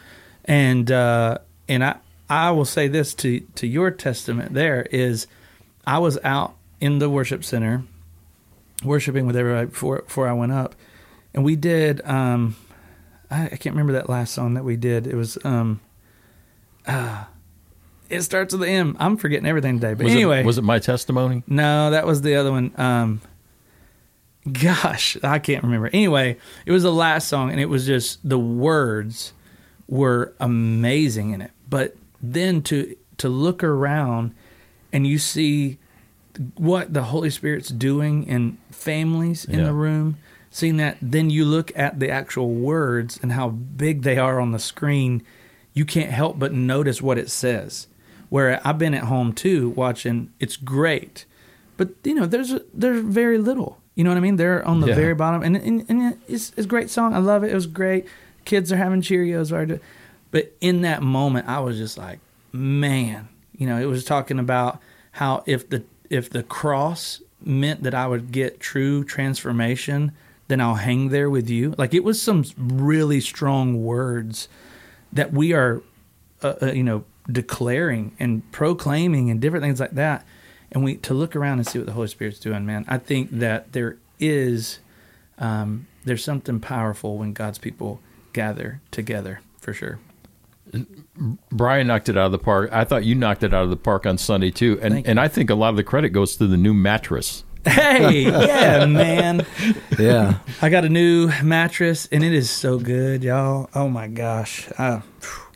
[0.45, 1.97] And uh, and I
[2.29, 5.27] I will say this to to your testament there is
[5.85, 7.83] I was out in the worship center
[8.85, 10.75] worshiping with everybody before before I went up,
[11.33, 11.99] and we did.
[12.05, 12.55] Um,
[13.29, 15.07] I, I can't remember that last song that we did.
[15.07, 15.37] It was.
[15.43, 15.81] Um,
[16.87, 17.27] ah,
[18.09, 18.95] it starts with the M.
[18.97, 19.93] I'm forgetting everything today.
[19.93, 21.43] But Was anyway, it, was it my testimony?
[21.47, 22.71] no, that was the other one.
[22.77, 23.19] Um,
[24.51, 25.89] gosh, I can't remember.
[25.93, 29.33] Anyway, it was the last song, and it was just the words
[29.87, 31.51] were amazing in it.
[31.69, 34.33] But then to to look around
[34.93, 35.77] and you see
[36.55, 39.65] what the Holy Spirit's doing in families in Yeah.
[39.65, 40.17] the room,
[40.51, 44.51] seeing that, then you look at the actual words and how big they are on
[44.51, 45.23] the screen.
[45.73, 47.87] You can't help but notice what it says.
[48.29, 50.31] Where I've been at home too, watching.
[50.39, 51.25] It's great,
[51.77, 53.79] but you know, there's there's very little.
[53.97, 54.35] You know what I mean?
[54.35, 54.95] They're on the Yeah.
[54.95, 57.15] very bottom, and, and and it's it's a great song.
[57.15, 57.51] I love it.
[57.51, 58.05] It was great.
[58.45, 59.81] Kids are having Cheerios, right?
[60.29, 62.19] But in that moment, I was just like,
[62.53, 64.79] man, you know, it was talking about
[65.13, 65.81] how if the
[66.11, 70.11] if the cross meant that I would get true transformation,
[70.47, 71.73] then I'll hang there with you.
[71.75, 74.47] Like it was some really strong words
[75.11, 75.81] that we are,
[76.43, 80.23] uh, uh, you know, declaring and proclaiming and different things like that.
[80.71, 82.85] And we to look around and see what the Holy Spirit's doing, man.
[82.87, 84.79] I think that there is,
[85.39, 88.01] um, there's something powerful when God's people
[88.33, 89.99] gather together for sure.
[91.51, 92.69] Brian knocked it out of the park.
[92.73, 95.29] I thought you knocked it out of the park on Sunday too, and and I
[95.29, 97.45] think a lot of the credit goes to the new mattress.
[97.65, 99.45] Hey, yeah, man.
[99.97, 100.39] Yeah.
[100.61, 103.69] I got a new mattress and it is so good, y'all.
[103.73, 104.69] Oh my gosh.
[104.77, 105.01] Uh,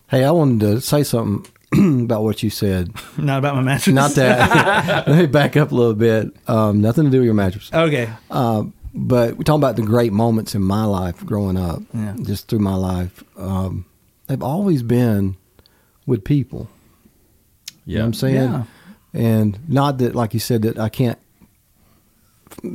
[0.09, 1.49] Hey, I wanted to say something
[2.03, 2.91] about what you said.
[3.17, 3.93] not about my mattress.
[3.93, 5.05] Not that.
[5.07, 6.35] Let me back up a little bit.
[6.47, 7.69] Um, nothing to do with your mattress.
[7.73, 8.09] Okay.
[8.29, 12.15] Um, but we're talking about the great moments in my life growing up, Yeah.
[12.23, 13.23] just through my life.
[13.37, 13.85] Um,
[14.27, 15.37] they've always been
[16.05, 16.67] with people.
[17.85, 18.35] You know what I'm saying?
[18.35, 18.63] Yeah.
[19.13, 21.17] And not that, like you said, that I can't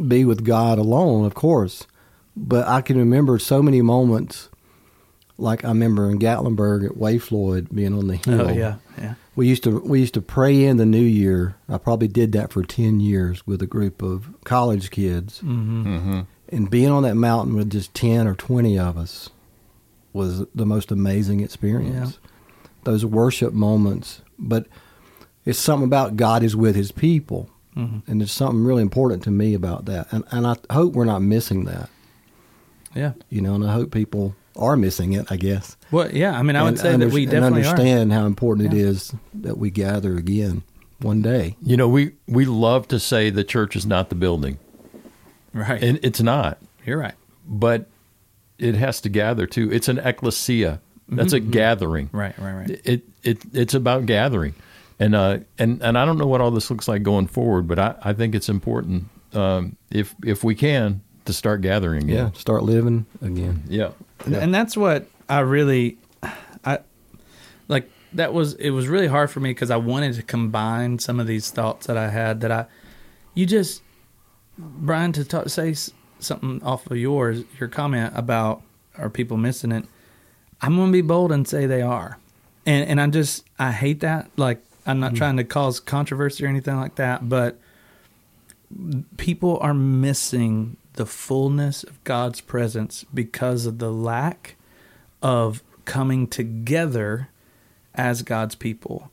[0.08, 1.86] be with God alone, of course,
[2.34, 4.48] but I can remember so many moments.
[5.38, 8.48] Like I remember in Gatlinburg at Way Floyd being on the hill.
[8.48, 8.76] Oh yeah.
[8.98, 9.14] Yeah.
[9.34, 11.56] We used to we used to pray in the new year.
[11.68, 15.86] I probably did that for ten years with a group of college kids, Mm-hmm.
[15.86, 16.20] Mm-hmm.
[16.48, 19.28] and being on that mountain with just ten or twenty of us
[20.14, 22.18] was the most amazing experience.
[22.84, 24.66] Those worship moments, but
[25.44, 28.10] it's something about God is with His people, Mm-hmm.
[28.10, 30.06] and there's something really important to me about that.
[30.10, 31.90] And and I hope we're not missing that,
[32.94, 33.12] Yeah.
[33.28, 33.54] you know.
[33.54, 35.26] And I hope people are missing it.
[35.30, 35.76] I guess.
[35.90, 36.38] Well, yeah.
[36.38, 37.66] I mean, I would And say that under- we and definitely are.
[37.70, 38.84] understand how important it Yeah.
[38.86, 40.62] is that we gather again
[41.00, 41.56] one day.
[41.62, 44.58] You know, we we love to say the church is not the building,
[45.52, 45.82] Right.
[45.82, 47.14] and it's not, You're right.
[47.46, 47.86] but
[48.58, 49.70] it has to gather too.
[49.72, 50.80] It's an ecclesia.
[51.08, 51.48] That's Mm-hmm.
[51.48, 52.08] a gathering.
[52.12, 52.36] Right.
[52.38, 52.52] Right.
[52.54, 52.80] Right.
[52.84, 54.54] It it it's about gathering,
[54.98, 57.78] and uh and and I don't know what all this looks like going forward, but
[57.78, 62.62] I I think it's important um if if we can to start gathering Yeah, start
[62.62, 63.64] living again.
[63.68, 63.90] Yeah.
[64.24, 65.98] And- And that's what I really,
[66.64, 66.78] I
[67.68, 67.90] like.
[68.12, 71.26] That was it was really hard for me because I wanted to combine some of
[71.26, 72.66] these thoughts that I had that I,
[73.34, 73.82] you just,
[74.56, 75.74] Brian, to talk, say
[76.18, 78.62] something off of yours, your comment about
[78.96, 79.84] are people missing it.
[80.62, 82.18] I'm gonna be bold and say they are,
[82.64, 84.30] and and I just I hate that.
[84.36, 85.16] Like I'm not mm-hmm.
[85.18, 87.58] trying to cause controversy or anything like that, but
[89.16, 94.56] people are missing the fullness of God's presence because of the lack
[95.22, 97.28] of coming together
[97.94, 99.10] as God's people.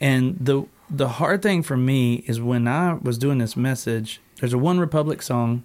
[0.00, 4.52] And the the hard thing for me is when I was doing this message, there's
[4.52, 5.62] a OneRepublic song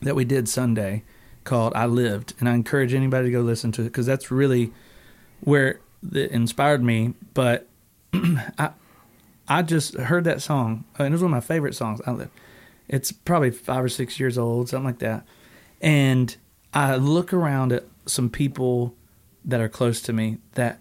[0.00, 1.02] that we did Sunday
[1.44, 4.72] called I Lived, and I encourage anybody to go listen to it because that's really
[5.40, 5.80] where
[6.12, 7.14] it inspired me.
[7.34, 7.66] But
[8.14, 8.70] I
[9.46, 12.00] I just heard that song, and it was one of my favorite songs.
[12.06, 12.30] I live.
[12.92, 15.24] It's probably five or six years old, something like that.
[15.80, 16.36] And
[16.74, 18.94] I look around at some people
[19.44, 20.80] that are close to me that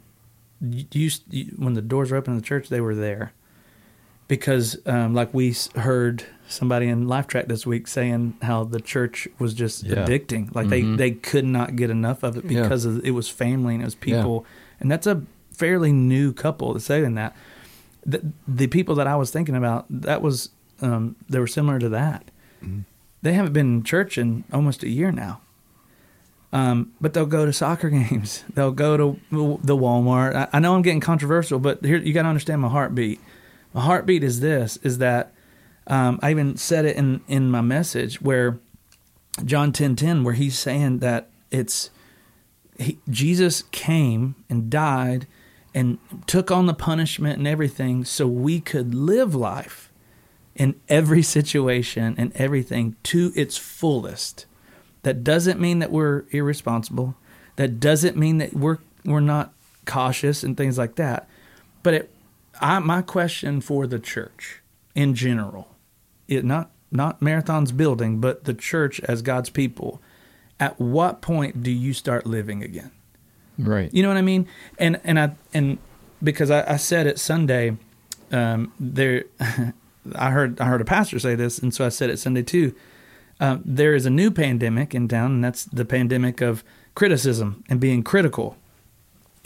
[0.91, 1.24] used
[1.58, 3.32] when the doors were open in the church, they were there
[4.28, 9.28] because, um, like we heard somebody in Life Track this week saying how the church
[9.38, 9.95] was just Yeah.
[10.06, 10.69] addicting, like Mhm.
[10.69, 12.63] they they could not get enough of it Yeah.
[12.63, 14.17] because of, it was family and it was Yeah.
[14.17, 14.45] people,
[14.80, 17.36] and that's a fairly new couple that's saying that.
[18.06, 20.50] The, the people that I was thinking about, that was
[20.82, 22.32] um, they were similar to that.
[23.22, 25.42] They haven't been in church in almost a year now.
[26.52, 28.44] Um, but they'll go to soccer games.
[28.54, 30.36] They'll go to the Walmart.
[30.36, 33.20] I, I know I'm getting controversial, but here you got to understand my heartbeat.
[33.74, 35.34] My heartbeat is this: is that
[35.88, 38.60] um, I even said it in in my message where
[39.46, 41.92] John ten ten, where he's saying that it's
[42.80, 45.28] he, Jesus came and died
[45.76, 49.88] and took on the punishment and everything so we could live life
[50.60, 54.45] in every situation and everything to its fullest.
[55.04, 57.15] That doesn't mean that we're irresponsible.
[57.56, 59.54] That doesn't mean that we're we're not
[59.86, 61.28] cautious and things like that.
[61.82, 62.13] But it,
[62.62, 64.62] I, my question for the church
[64.93, 65.76] in general,
[66.28, 70.02] it not not marathons building, but the church as God's people.
[70.60, 72.91] At what point do you start living again?
[73.58, 73.93] Right.
[73.93, 74.45] You know what I mean?
[74.78, 75.78] And and I and
[76.22, 77.78] because I, I said it Sunday,
[78.34, 79.24] um, there,
[80.15, 82.76] I heard I heard a pastor say this, and so I said it Sunday too.
[83.39, 86.63] Um, there is a new pandemic in town, and that's the pandemic of
[86.95, 88.58] criticism and being critical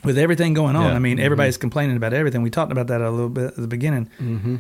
[0.04, 0.86] with everything going on.
[0.86, 0.96] Yeah.
[0.96, 2.42] I mean, everybody's complaining about everything.
[2.42, 4.10] We talked about that a little bit at the beginning.
[4.20, 4.56] Mm-hmm.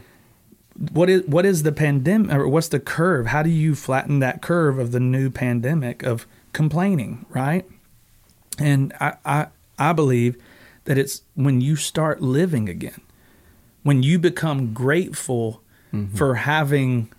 [0.92, 3.28] what is what is the pandemic or what's the curve?
[3.28, 7.66] How do you flatten that curve of the new pandemic of complaining, right?
[8.60, 9.48] And I I,
[9.80, 10.38] I believe
[10.86, 13.02] that it's when you start living again,
[13.82, 15.62] when you become grateful
[16.15, 17.12] for having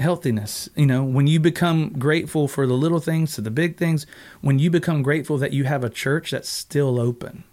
[0.00, 4.06] healthiness, you know, when you become grateful for the little things to the big things,
[4.40, 7.44] when you become grateful that you have a church that's still open.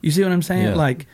[0.00, 0.68] You see what I'm saying?
[0.68, 0.74] Yeah.
[0.74, 1.06] Like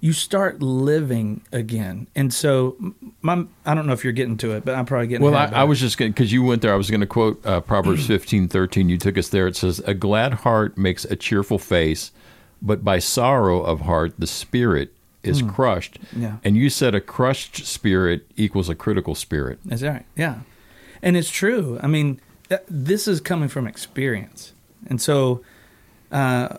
[0.00, 2.06] you start living again.
[2.14, 2.76] And so
[3.22, 5.46] my I don't know if you're getting to it, but I'm probably getting Well, I,
[5.46, 6.74] I was just going because you went there.
[6.74, 8.90] I was going to quote uh, Proverbs fifteen thirteen.
[8.90, 9.46] You took us there.
[9.46, 12.12] It says, "A glad heart makes a cheerful face,
[12.60, 14.92] but by sorrow of heart the spirit
[15.24, 16.22] is crushed." Hmm.
[16.22, 16.36] Yeah.
[16.44, 19.58] And you said a crushed spirit equals a critical spirit.
[19.64, 20.04] That's right.
[20.16, 20.40] Yeah.
[21.02, 21.78] And it's true.
[21.82, 24.52] I mean, th- this is coming from experience.
[24.86, 25.42] And so,
[26.10, 26.58] uh,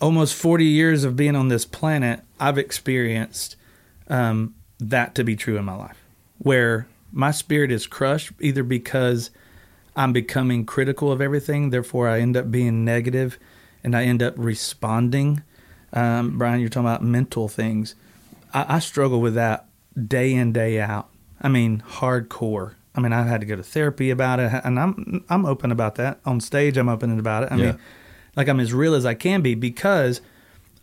[0.00, 3.56] almost 40 years of being on this planet, I've experienced
[4.08, 5.96] um, that to be true in my life,
[6.38, 9.30] where my spirit is crushed either because
[9.96, 13.38] I'm becoming critical of everything, therefore I end up being negative
[13.82, 15.42] and I end up responding.
[15.92, 17.94] Um, Brian, you're talking about mental things.
[18.54, 19.66] I, I struggle with that
[20.08, 21.08] day in, day out.
[21.40, 22.74] I mean, hardcore.
[22.94, 25.96] I mean, I've had to go to therapy about it, and I'm I'm open about
[25.96, 26.76] that on stage.
[26.76, 27.52] I'm open about it.
[27.52, 27.64] I Yeah.
[27.72, 27.78] mean,
[28.36, 30.20] like I'm as real as I can be because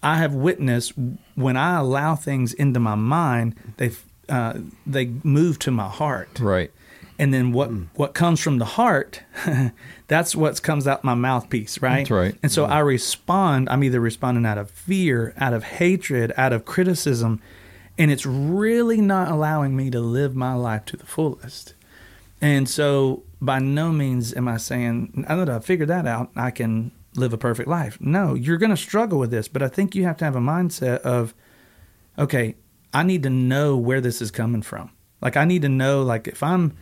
[0.04, 0.94] I have witnessed
[1.36, 3.92] when I allow things into my mind, they
[4.30, 4.54] uh,
[4.86, 6.72] they move to my heart Right.
[7.20, 9.24] and then what what comes from the heart
[10.08, 12.36] that's what comes out my mouthpiece right That's right.
[12.42, 16.64] and so i respond i'm either responding out of fear out of hatred out of
[16.64, 17.42] criticism
[18.02, 21.74] and it's really not allowing me to live my life to the fullest
[22.42, 26.52] and so by no means am i saying now that i've figured that out i
[26.52, 29.96] can live a perfect life no you're going to struggle with this but i think
[29.96, 31.34] you have to have a mindset of
[32.18, 32.56] okay,
[32.94, 34.92] I need to know where this is coming from.
[35.22, 36.76] Like I need to know like if I'm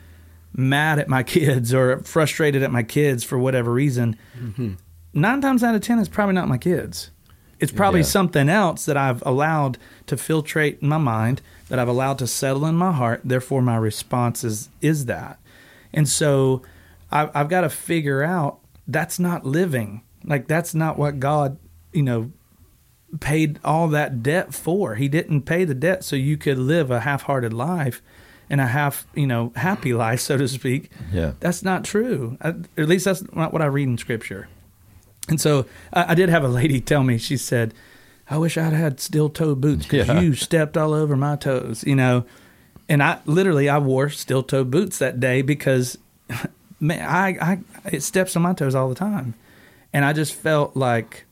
[0.54, 4.74] mad at my kids or frustrated at my kids for whatever reason, mm-hmm.
[5.14, 7.12] nine times out of ten it's probably not my kids.
[7.60, 8.06] It's probably Yeah.
[8.08, 12.66] something else that I've allowed to filtrate in my mind, that I've allowed to settle
[12.66, 13.22] in my heart.
[13.24, 15.40] Therefore, my response is is that.
[15.94, 16.62] And so,
[17.12, 20.02] I've, I've got to figure out that's not living.
[20.24, 21.58] Like that's not what God,
[21.94, 22.32] you know,
[23.20, 24.96] paid all that debt for.
[24.96, 28.02] He didn't pay the debt so you could live a half-hearted life
[28.52, 30.92] and a half, you know, happy life, so to speak.
[31.12, 31.34] Yeah.
[31.40, 32.38] That's not true.
[32.42, 34.48] I, at least that's not what I read in Scripture.
[35.30, 37.18] And so I, I did have a lady tell me.
[37.18, 37.74] She said,
[38.30, 40.20] "I wish I'd had steel-toe boots because Yeah.
[40.20, 42.26] you stepped all over my toes." You know,
[42.90, 45.98] and I literally I wore steel-toe boots that day because,
[46.80, 47.60] man, I, I
[47.92, 49.34] it steps on my toes all the time,
[49.94, 51.26] and I just felt like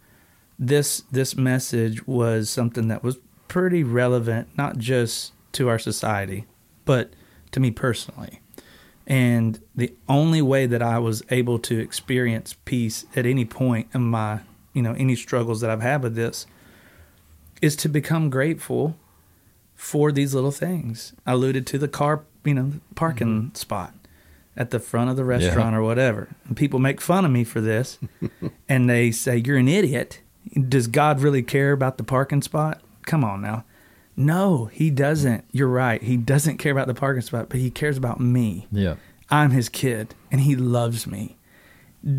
[0.60, 6.46] this this message was something that was pretty relevant, not just to our society,
[6.86, 7.12] but
[7.52, 8.42] to me personally.
[9.08, 14.02] And the only way that I was able to experience peace at any point in
[14.02, 14.42] my,
[14.74, 16.46] you know, any struggles that I've had with this
[17.62, 18.98] is to become grateful
[19.76, 21.14] for these little things.
[21.26, 23.56] I alluded to the car, you know, parking mm-hmm.
[23.56, 23.94] spot
[24.58, 26.28] at the front of the restaurant or whatever.
[26.46, 28.00] And people make fun of me for this
[28.68, 30.20] and they say, You're an idiot.
[30.68, 32.82] Does God really care about the parking spot?
[33.06, 33.64] Come on now.
[34.18, 35.46] No, he doesn't.
[35.52, 36.02] You're right.
[36.02, 38.68] He doesn't care about the parking spot, but he cares about me.
[38.72, 38.96] Yeah.
[39.30, 41.38] I'm his kid and he loves me.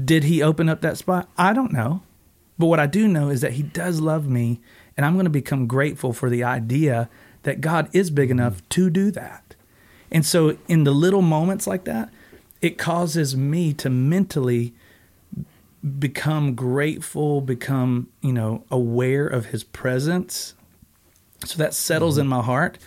[0.05, 1.29] Did he open up that spot?
[1.37, 2.03] I don't know.
[2.57, 4.61] But what I do know is that he does love me
[4.97, 7.09] and I'm going to become grateful for the idea
[7.43, 8.69] that God is big enough mm.
[8.71, 9.55] to do that.
[10.11, 12.11] And so in the little moments like that,
[12.61, 14.75] it causes me to mentally
[15.99, 20.55] become grateful, become, you know, aware of his presence.
[21.45, 22.23] So that settles mm-hmm.
[22.23, 22.79] in my heart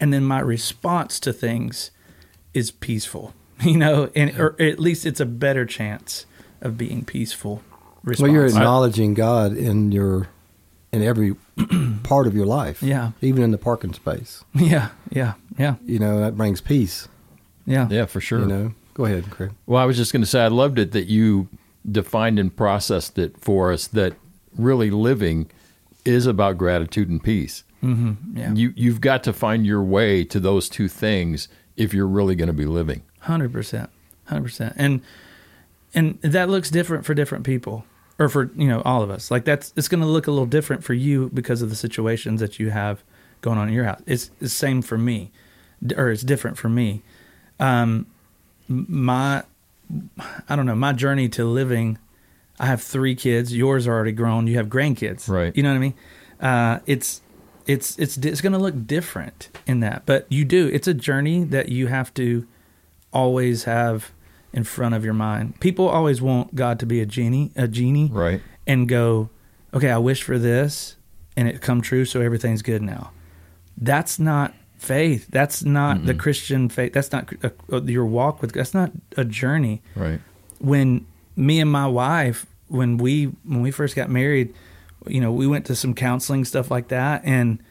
[0.00, 1.90] and then my response to things
[2.54, 3.34] is peaceful.
[3.60, 6.26] You know, and or at least it's a better chance
[6.60, 7.64] of being peaceful.
[8.04, 8.22] Response.
[8.22, 10.28] Well, you're acknowledging God in your
[10.92, 11.34] in every
[12.04, 12.80] part of your life.
[12.84, 13.10] Yeah.
[13.20, 14.44] even in the parking space.
[14.54, 17.08] yeah, yeah, yeah, You know that brings peace.
[17.66, 18.40] yeah, Yeah, for sure.
[18.40, 18.74] You know.
[18.94, 19.50] Go ahead, Craig.
[19.66, 21.48] Well, I was just going to say, I loved it that you
[21.90, 24.14] defined and processed it for us that
[24.56, 25.50] really living
[26.04, 27.64] is about gratitude and peace.
[27.82, 28.36] Mm-hmm.
[28.36, 28.52] yeah.
[28.54, 32.48] You, you've got to find your way to those two things if you're really going
[32.48, 33.02] to be living.
[33.20, 33.90] Hundred percent,
[34.26, 35.00] hundred percent, and
[35.94, 37.84] and that looks different for different people,
[38.18, 39.30] or for you know all of us.
[39.30, 42.40] Like that's it's going to look a little different for you because of the situations
[42.40, 43.02] that you have
[43.40, 44.02] going on in your house.
[44.06, 45.30] It's the same for me,
[45.96, 47.02] or it's different for me.
[47.60, 48.06] Um,
[48.68, 49.42] my,
[50.48, 51.98] I don't know, my journey to living.
[52.60, 53.54] I have three kids.
[53.56, 54.46] Yours are already grown.
[54.48, 55.56] You have grandkids, Right.
[55.56, 55.94] You know what I mean?
[56.40, 57.20] Uh, it's
[57.68, 60.02] it's it's it's going to look different in that.
[60.06, 60.66] But you do.
[60.72, 62.46] It's a journey that you have to
[63.12, 64.10] always have
[64.52, 65.60] in front of your mind.
[65.60, 68.40] People always want God to be a genie, a genie, Right.
[68.66, 69.28] and go,
[69.74, 70.96] okay, I wish for this,
[71.36, 73.12] and it come true, so everything's good now.
[73.76, 75.26] That's not faith.
[75.30, 76.92] That's not the Christian faith.
[76.94, 78.52] That's not uh, your walk with.
[78.52, 80.20] That's not a journey Right.
[80.58, 81.06] when
[81.36, 84.52] me and my wife when we when we first got married
[85.10, 87.62] you know we went to some counseling stuff like that and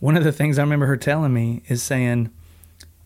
[0.00, 2.30] one of the things i remember her telling me is saying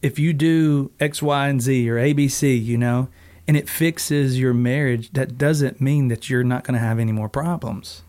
[0.01, 3.09] if you do x y and z or abc you know
[3.47, 7.12] and it fixes your marriage that doesn't mean that you're not going to have any
[7.12, 8.03] more problems.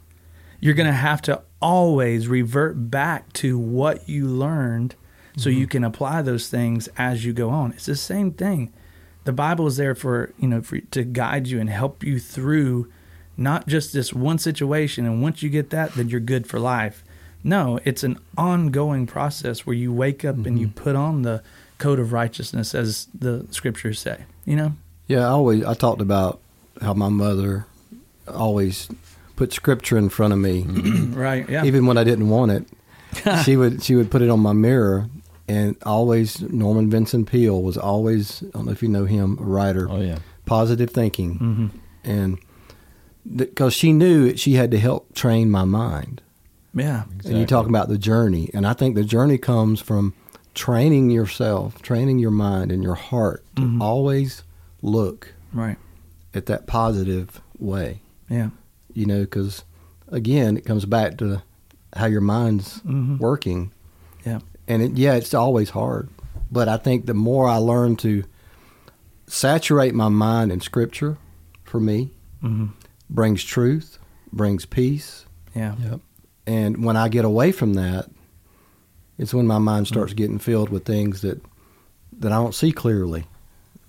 [0.60, 4.96] You're going to have to always revert back to what you learned
[5.36, 5.60] so mm-hmm.
[5.60, 7.72] you can apply those things as you go on.
[7.74, 8.72] It's the same thing.
[9.26, 12.92] The bible is there for you know for, to guide you and help you through
[13.38, 17.04] not just this one situation and once you get that then you're good for life.
[17.44, 20.84] No it's an ongoing process where you wake up and you mm-hmm.
[20.84, 21.44] put on the
[21.78, 24.74] code of righteousness as the scriptures say you know?
[25.08, 26.40] Yeah, I always I talked about
[26.82, 27.66] how my mother
[28.28, 28.90] always
[29.36, 30.64] put scripture in front of me,
[31.10, 31.66] right yeah.
[31.66, 32.68] Even when I didn't want it.
[33.46, 35.08] she would she would put it on my mirror,
[35.48, 39.44] and always Norman Vincent Peale was always I don't know if you know him, a
[39.44, 40.20] writer, Oh yeah.
[40.46, 41.68] positive thinking, mm-hmm.
[42.04, 42.40] and
[43.36, 46.22] because she knew she had to help train my mind.
[46.74, 50.14] yeah And you talk about the journey, and I think the journey comes from
[50.54, 54.44] training yourself, training your mind and your heart to always
[54.82, 55.78] look right
[56.34, 58.02] at that positive way.
[58.30, 58.50] yeah
[58.94, 59.64] You know, because
[60.10, 61.42] again, it comes back to
[61.96, 63.20] how your mind's Mhm.
[63.20, 63.72] working,
[64.26, 66.10] yeah and it, yeah, it's always hard.
[66.52, 68.24] But I think the more I learn to
[69.28, 71.18] saturate my mind in Scripture,
[71.64, 72.12] for me,
[72.42, 72.68] hmm
[73.14, 74.00] brings truth,
[74.34, 76.00] brings peace, yeah Yep.
[76.46, 78.10] And when I get away from that,
[79.18, 81.42] it's when my mind starts getting filled with things that
[82.20, 83.26] that I don't see clearly,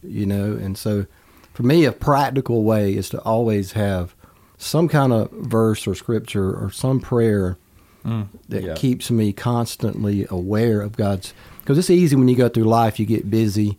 [0.03, 0.53] you know.
[0.53, 1.07] And so,
[1.53, 4.15] for me, a practical way is to always have
[4.57, 7.57] some kind of verse or scripture or some prayer
[8.05, 8.29] Mm.
[8.51, 8.75] that Yeah.
[8.75, 11.33] keeps me constantly aware of God's.
[11.61, 13.79] Because it's easy when you go through life, you get busy,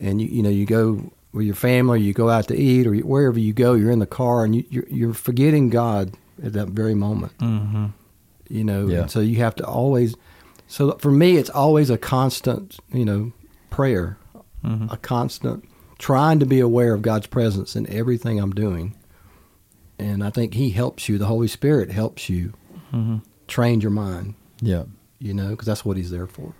[0.00, 2.94] and you you know you go with your family, you go out to eat, or
[2.94, 6.52] you, wherever you go, you're in the car, and you, you're, you're forgetting God at
[6.54, 7.86] that very moment hmm
[8.48, 9.02] you know Yeah.
[9.02, 10.16] and so you have to always
[10.66, 13.32] so for me it's always a constant you know
[13.68, 14.16] prayer
[14.64, 14.90] Mhm.
[14.90, 15.68] a constant
[15.98, 18.96] trying to be aware of god's presence in everything i'm doing
[19.98, 22.54] and i think he helps you the holy spirit helps you
[22.90, 24.84] hmm train your mind Yeah.
[25.18, 26.54] you know because that's what he's there for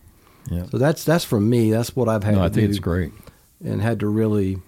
[0.50, 0.66] Yeah.
[0.70, 2.78] so that's that's for me that's what i've had No, to I think do it's
[2.78, 3.12] great.
[3.64, 4.58] And had to really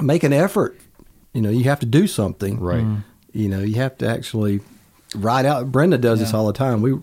[0.00, 0.78] make an effort.
[1.32, 2.60] You know you have to do something.
[2.60, 2.84] Right.
[3.32, 4.60] you know you have to actually
[5.14, 6.82] write out brenda does this all the time.
[6.82, 6.98] We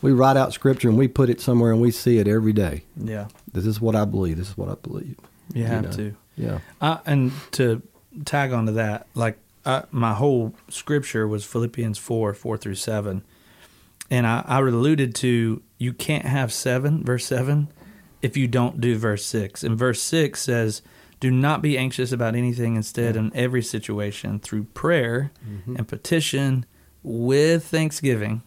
[0.00, 2.82] we write out scripture and we put it somewhere and we see it every day.
[2.96, 3.28] Yeah.
[3.52, 4.36] This is what i believe.
[4.36, 5.16] This is what i believe.
[5.54, 5.92] You have know.
[5.92, 6.16] to.
[6.36, 6.58] Yeah.
[6.80, 7.82] Uh, and to
[8.24, 13.22] tag onto that, like uh, my whole scripture was Philippians 4 4 through 7.
[14.10, 17.68] And I, I alluded to you can't have 7, verse 7,
[18.22, 19.62] if you don't do verse 6.
[19.62, 20.82] And verse 6 says,
[21.20, 25.76] Do not be anxious about anything, instead, in every situation, through prayer mm-hmm.
[25.76, 26.64] and petition
[27.02, 28.42] with thanksgiving.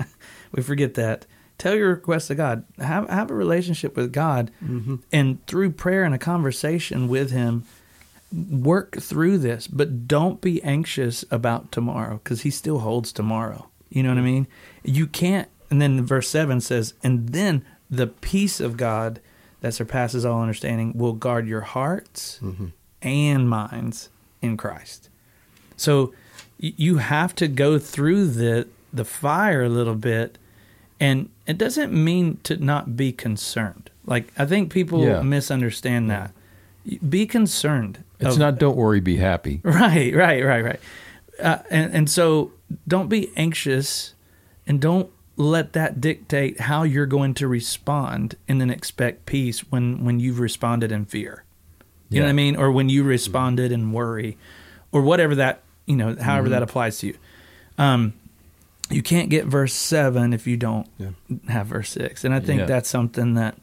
[0.52, 1.26] we forget that.
[1.56, 2.64] Tell your requests to God.
[2.78, 4.50] Have, have a relationship with God.
[4.62, 4.96] Mm-hmm.
[5.12, 7.64] And through prayer and a conversation with Him,
[8.50, 13.68] work through this, but don't be anxious about tomorrow because he still holds tomorrow.
[13.90, 14.26] You know what I mm-hmm.
[14.26, 14.48] mean?
[14.82, 15.48] You can't.
[15.70, 17.64] And then verse 7 says, And then
[17.96, 19.20] the peace of God
[19.60, 22.40] that surpasses all understanding will guard your hearts
[23.02, 24.08] and minds
[24.42, 25.08] in Christ.
[25.76, 26.12] So
[26.58, 30.38] you have to go through the the fire a little bit
[31.00, 33.90] and it doesn't mean to not be concerned.
[34.06, 35.22] Like I think people Yeah.
[35.22, 36.32] misunderstand that.
[37.08, 38.04] Be concerned.
[38.20, 39.60] It's of- not don't worry, be happy.
[39.64, 40.80] Right, right, right, right.
[41.42, 42.52] Uh, and and so
[42.86, 44.14] don't be anxious,
[44.66, 50.04] and don't let that dictate how you're going to respond, and then expect peace when
[50.04, 51.44] when you've responded in fear.
[52.10, 54.36] You know what I mean, or when you responded in worry,
[54.92, 57.16] or whatever that you know, however that applies to you.
[57.78, 58.12] Um,
[58.90, 61.08] you can't get verse seven if you don't Yeah.
[61.48, 62.66] have verse six, and I think Yeah.
[62.66, 63.56] that's something that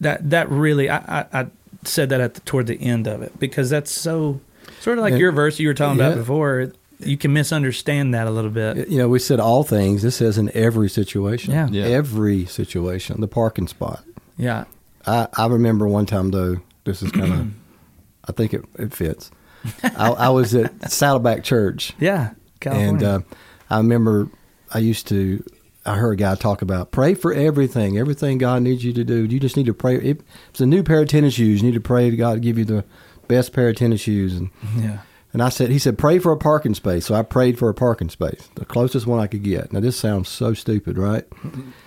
[0.00, 1.46] that that really I, I, I
[1.84, 4.40] said that at the, toward the end of it because that's so
[4.80, 5.18] sort of like Yeah.
[5.18, 6.72] your verse you were talking about before.
[6.98, 8.88] You can misunderstand that a little bit.
[8.88, 11.68] you know we said all things this says in every situation Yeah.
[11.70, 11.84] Yeah.
[11.84, 14.02] every situation the parking spot
[14.38, 14.64] Yeah,
[15.06, 17.46] i i remember one time though this is kind of
[18.28, 19.30] i think it, it fits
[19.82, 22.30] I, I was at saddleback church yeah,
[22.60, 22.90] California.
[22.92, 23.20] And uh,
[23.68, 24.28] I remember
[24.72, 25.42] I used to
[25.84, 29.24] I heard a guy talk about pray for everything, everything God needs you to do.
[29.24, 29.96] You just need to pray.
[29.96, 30.18] If
[30.50, 32.58] it's a new pair of tennis shoes, you need to pray to God to give
[32.58, 32.84] you the
[33.28, 34.34] best pair of tennis shoes.
[34.36, 34.98] And Yeah.
[35.32, 37.06] And I said, he said, pray for a parking space.
[37.06, 39.72] So I prayed for a parking space, the closest one I could get.
[39.72, 41.24] Now this sounds so stupid, right?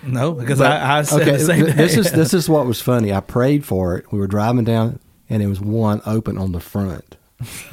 [0.03, 2.81] No, because But- I, I said the same th- this is this is what was
[2.81, 3.11] funny.
[3.13, 4.11] I prayed for it.
[4.11, 7.15] We were driving down, and there was one open on the front.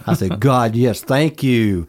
[0.06, 1.86] I said, "God, yes, thank you."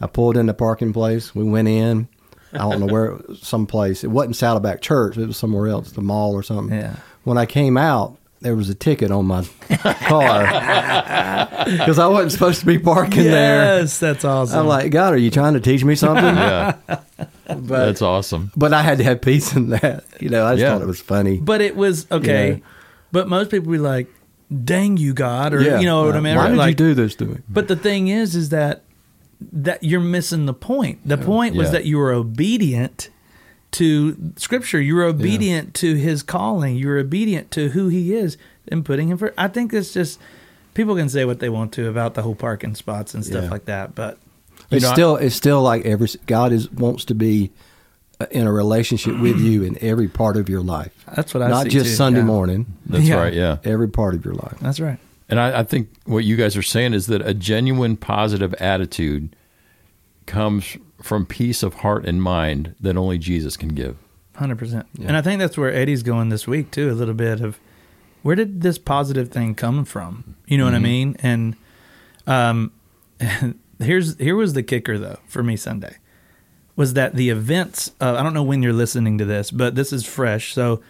[0.00, 1.34] I pulled in the parking place.
[1.34, 2.08] We went in.
[2.52, 4.02] I don't know where, someplace.
[4.02, 5.16] It wasn't Saddleback Church.
[5.16, 6.76] It was somewhere else, the mall or something.
[6.76, 6.96] Yeah.
[7.22, 10.44] When I came out, there was a ticket on my car
[11.66, 13.80] because I wasn't supposed to be parking there.
[13.80, 14.60] yes, that's awesome.
[14.60, 16.24] I'm like, God, are you trying to teach me something?
[16.24, 16.76] Yeah,
[17.46, 18.50] But that's awesome.
[18.56, 20.04] but I had to have peace in that.
[20.20, 20.72] You know, I just Yeah.
[20.72, 21.36] thought it was funny.
[21.38, 22.52] but it was okay.
[22.52, 22.58] Yeah.
[23.12, 24.06] But most people be like,
[24.64, 26.36] "Dang you, God," or you know what I mean?
[26.36, 27.38] Why Or did like, you do this to me?
[27.48, 28.82] But the thing is, is that
[29.52, 31.00] that you're missing the point.
[31.04, 31.72] The point was Yeah.
[31.72, 33.08] that you were obedient
[33.72, 34.80] to Scripture.
[34.80, 36.76] You're obedient to His calling.
[36.76, 38.36] You're obedient to who He is
[38.68, 39.34] and putting Him first.
[39.38, 40.18] I think it's just
[40.74, 43.50] people can say what they want to about the whole parking spots and stuff Yeah.
[43.50, 44.18] like that, but
[44.70, 47.50] You It's know, I- still it's still like every God is wants to be
[48.20, 51.48] uh, in a relationship with you in every part of your life, that's what I
[51.48, 51.94] not see just too.
[51.96, 52.26] Sunday Yeah.
[52.26, 52.66] morning.
[52.86, 53.14] That's Yeah.
[53.14, 53.32] right.
[53.32, 53.56] Yeah.
[53.64, 54.56] Every part of your life.
[54.60, 54.98] That's right.
[55.30, 59.34] And I, I think what you guys are saying is that a genuine positive attitude
[60.26, 63.96] comes from peace of heart and mind that only Jesus can give.
[64.36, 64.86] Hundred percent.
[65.04, 66.90] And I think that's where Eddie's going this week too.
[66.90, 67.58] A little bit of
[68.22, 70.36] where did this positive thing come from?
[70.46, 71.16] You know what I mean?
[71.20, 71.56] And
[72.26, 72.72] um,
[73.78, 75.96] here's here was the kicker though for me Sunday
[76.76, 77.88] was that the events.
[78.00, 80.54] Of, I don't know when you're listening to this, but this is fresh.
[80.54, 80.82] So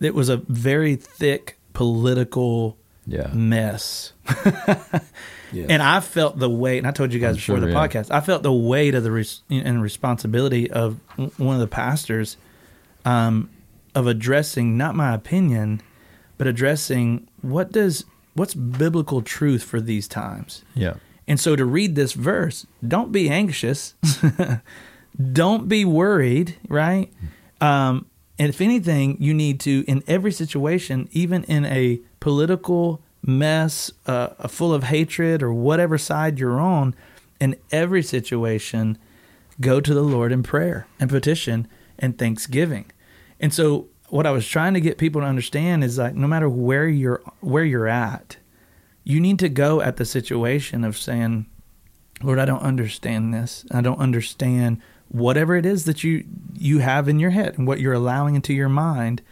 [0.00, 2.76] it was a very thick political
[3.06, 3.28] Yeah.
[3.32, 4.12] mess.
[5.52, 5.66] Yeah.
[5.68, 7.86] And I felt the weight, and I told you guys I'm before sure, the yeah.
[7.86, 10.98] podcast, I felt the weight of the res- and responsibility of
[11.36, 12.36] one of the pastors
[13.04, 13.50] um,
[13.94, 15.82] of addressing not my opinion,
[16.38, 20.64] but addressing what does what's biblical truth for these times.
[20.74, 20.94] Yeah.
[21.28, 23.94] And so to read this verse, don't be anxious,
[25.32, 27.12] don't be worried, right?
[27.60, 28.06] Um,
[28.38, 34.48] and if anything, you need to, in every situation, even in a political mess, uh,
[34.48, 36.94] full of hatred or whatever side you're on,
[37.40, 38.98] in every situation,
[39.60, 41.66] go to the Lord in prayer and petition
[41.98, 42.90] and thanksgiving.
[43.40, 46.48] And so, what I was trying to get people to understand is like, no matter
[46.48, 48.36] where you're where you're at,
[49.04, 51.46] you need to go at the situation of saying,
[52.22, 53.64] Lord, I don't understand this.
[53.70, 57.80] I don't understand whatever it is that you you have in your head and what
[57.80, 59.22] you're allowing into your mind.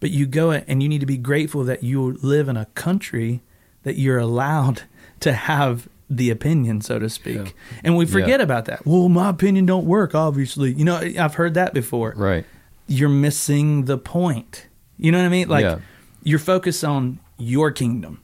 [0.00, 3.42] But you go and you need to be grateful that you live in a country
[3.82, 4.82] that you're allowed
[5.20, 7.54] to have the opinion, so to speak.
[7.84, 8.84] And we forget about that.
[8.84, 10.72] Well, my opinion don't work, obviously.
[10.72, 12.44] You know, I've heard that before Right.
[12.88, 14.66] you're missing the point.
[14.98, 15.48] You know what I mean?
[15.48, 15.78] Like Yeah.
[16.24, 18.20] you're focused on your kingdom.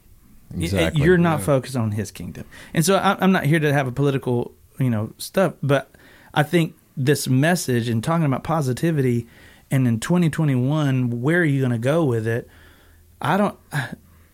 [0.52, 1.04] Eh, exactly.
[1.04, 2.44] You're not focused on his kingdom.
[2.74, 5.90] And so I'm not here to have a political, you know, stuff, but
[6.34, 9.26] I think this message and talking about positivity
[9.70, 12.48] and in 2021, where are you going to go with it?
[13.20, 13.58] I don't,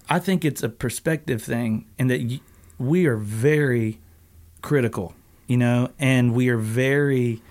[0.08, 2.40] I think it's a perspective thing and that y-
[2.78, 3.98] we are very
[4.60, 5.14] critical,
[5.46, 7.42] you know, and we are very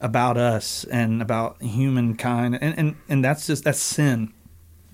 [0.00, 2.58] about us and about humankind.
[2.60, 4.32] And, and, and that's just, that's sin.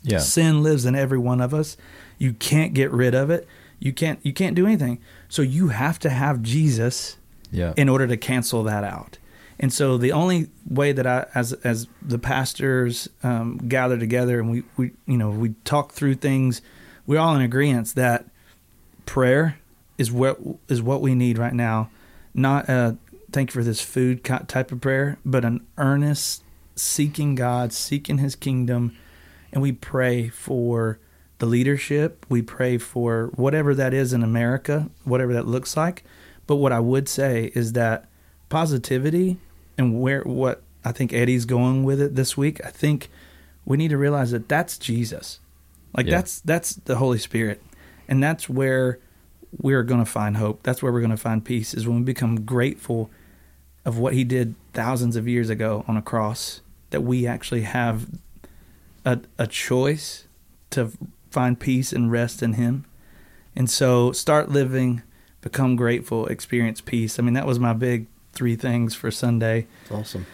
[0.03, 0.19] Yeah.
[0.19, 1.77] Sin lives in every one of us.
[2.19, 3.47] You can't get rid of it.
[3.81, 5.01] You can't, you can't do anything.
[5.29, 7.17] So you have to have Jesus
[7.51, 7.75] Yeah.
[7.77, 9.19] in order to cancel that out.
[9.59, 14.51] And so the only way that I, as as the pastors um, gather together and
[14.51, 16.61] we, we you know we talk through things,
[17.07, 18.27] we're all in agreement that
[19.07, 19.59] prayer
[19.97, 20.39] is what
[20.69, 21.91] is what we need right now.
[22.35, 22.99] Not a
[23.33, 26.43] thank you for this food type of prayer, but an earnest
[26.75, 28.97] seeking God, seeking His kingdom,
[29.53, 30.99] and we pray for
[31.39, 32.27] the leadership.
[32.29, 36.05] We pray for whatever that is in America, whatever that looks like.
[36.47, 38.05] But what I would say is that
[38.49, 39.39] positivity
[39.79, 43.09] and where what I think Eddie's going with it this week, I think
[43.65, 45.41] we need to realize that that's Jesus.
[45.97, 46.17] Like Yeah.
[46.17, 47.63] that's that's the Holy Spirit.
[48.09, 49.01] And that's where
[49.59, 50.63] we're going to find hope.
[50.63, 53.11] That's where we're going to find peace is when we become grateful
[53.85, 56.61] of what he did thousands of years ago on a cross
[56.91, 58.07] that we actually have
[59.05, 60.27] a a choice
[60.71, 60.93] to
[61.31, 62.85] find peace and rest in him.
[63.55, 65.03] And so start living,
[65.41, 67.19] become grateful, experience peace.
[67.19, 68.07] I mean, that was my big
[68.37, 69.67] three things for Sunday.
[69.83, 70.27] It's awesome.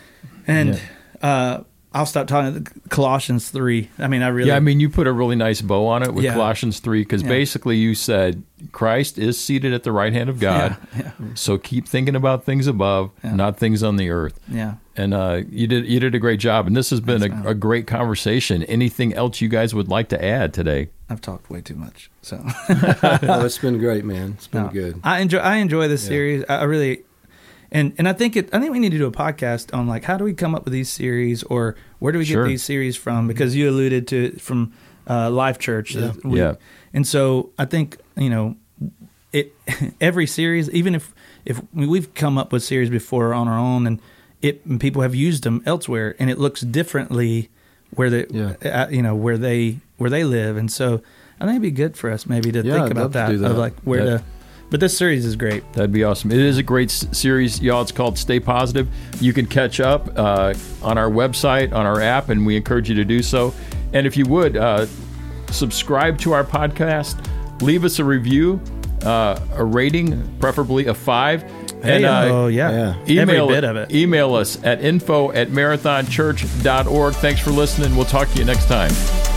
[0.47, 0.79] And
[1.23, 1.61] uh,
[1.95, 2.67] I'll stop talking.
[2.89, 3.91] Colossians 3.
[3.99, 4.49] I mean, I really.
[4.49, 6.33] Yeah, I mean, you put a really nice bow on it with Yeah.
[6.35, 7.29] Colossians 3 because Yeah.
[7.29, 8.43] basically you said
[8.73, 10.77] Christ is seated at the right hand of God.
[10.99, 13.35] Yeah, So keep thinking about things above, Yeah.
[13.35, 14.39] not things on the earth.
[14.51, 14.75] yeah.
[14.97, 16.67] and uh, you did you did a great job.
[16.67, 18.63] And this has been a, a great conversation.
[18.65, 20.89] Anything else you guys would like to add today?
[21.09, 22.11] I've talked way too much.
[22.23, 24.33] So oh, it's been great, man.
[24.37, 24.69] It's been No.
[24.71, 25.01] good.
[25.05, 26.45] I enjoy I enjoy this series.
[26.49, 27.05] I, I really
[27.73, 30.05] and and I think it I think we need to do a podcast on like
[30.05, 32.45] how do we come up with these series or where do we Sure.
[32.45, 33.27] get these series from?
[33.27, 34.73] Because you alluded to it from
[35.09, 35.95] uh, Life Church.
[35.97, 36.13] Yeah.
[36.23, 36.55] We- Yeah.
[36.95, 38.55] And so I think, you know,
[39.33, 39.53] it
[40.01, 41.13] every series, even if
[41.45, 43.99] if we've come up with series before on our own and
[44.43, 47.49] it and people have used them elsewhere and it looks differently
[47.95, 48.55] where they Yeah.
[48.65, 51.01] uh, you know where they where they live and so
[51.41, 53.51] I think it'd be good for us maybe to Yeah, think about that, that.
[53.51, 54.17] of like where Yeah.
[54.19, 54.23] to
[54.73, 55.71] but this series is great.
[55.75, 56.33] That'd be awesome.
[56.33, 57.83] It is a great s- series, y'all.
[57.83, 58.89] It's called Stay Positive.
[59.21, 62.95] You can catch up uh, on our website, on our app, and we encourage you
[62.97, 63.55] to do so.
[63.93, 64.87] And if you would, uh,
[65.51, 67.23] subscribe to our podcast,
[67.61, 68.61] leave us a review,
[69.03, 71.45] uh, a rating, preferably a five.
[71.85, 72.71] and uh, oh yeah.
[72.71, 73.23] yeah.
[73.23, 73.93] email, Every bit of it.
[73.95, 77.15] email us at info at marathonchurch.org.
[77.17, 77.95] Thanks for listening.
[77.95, 79.32] We'll talk to you next time.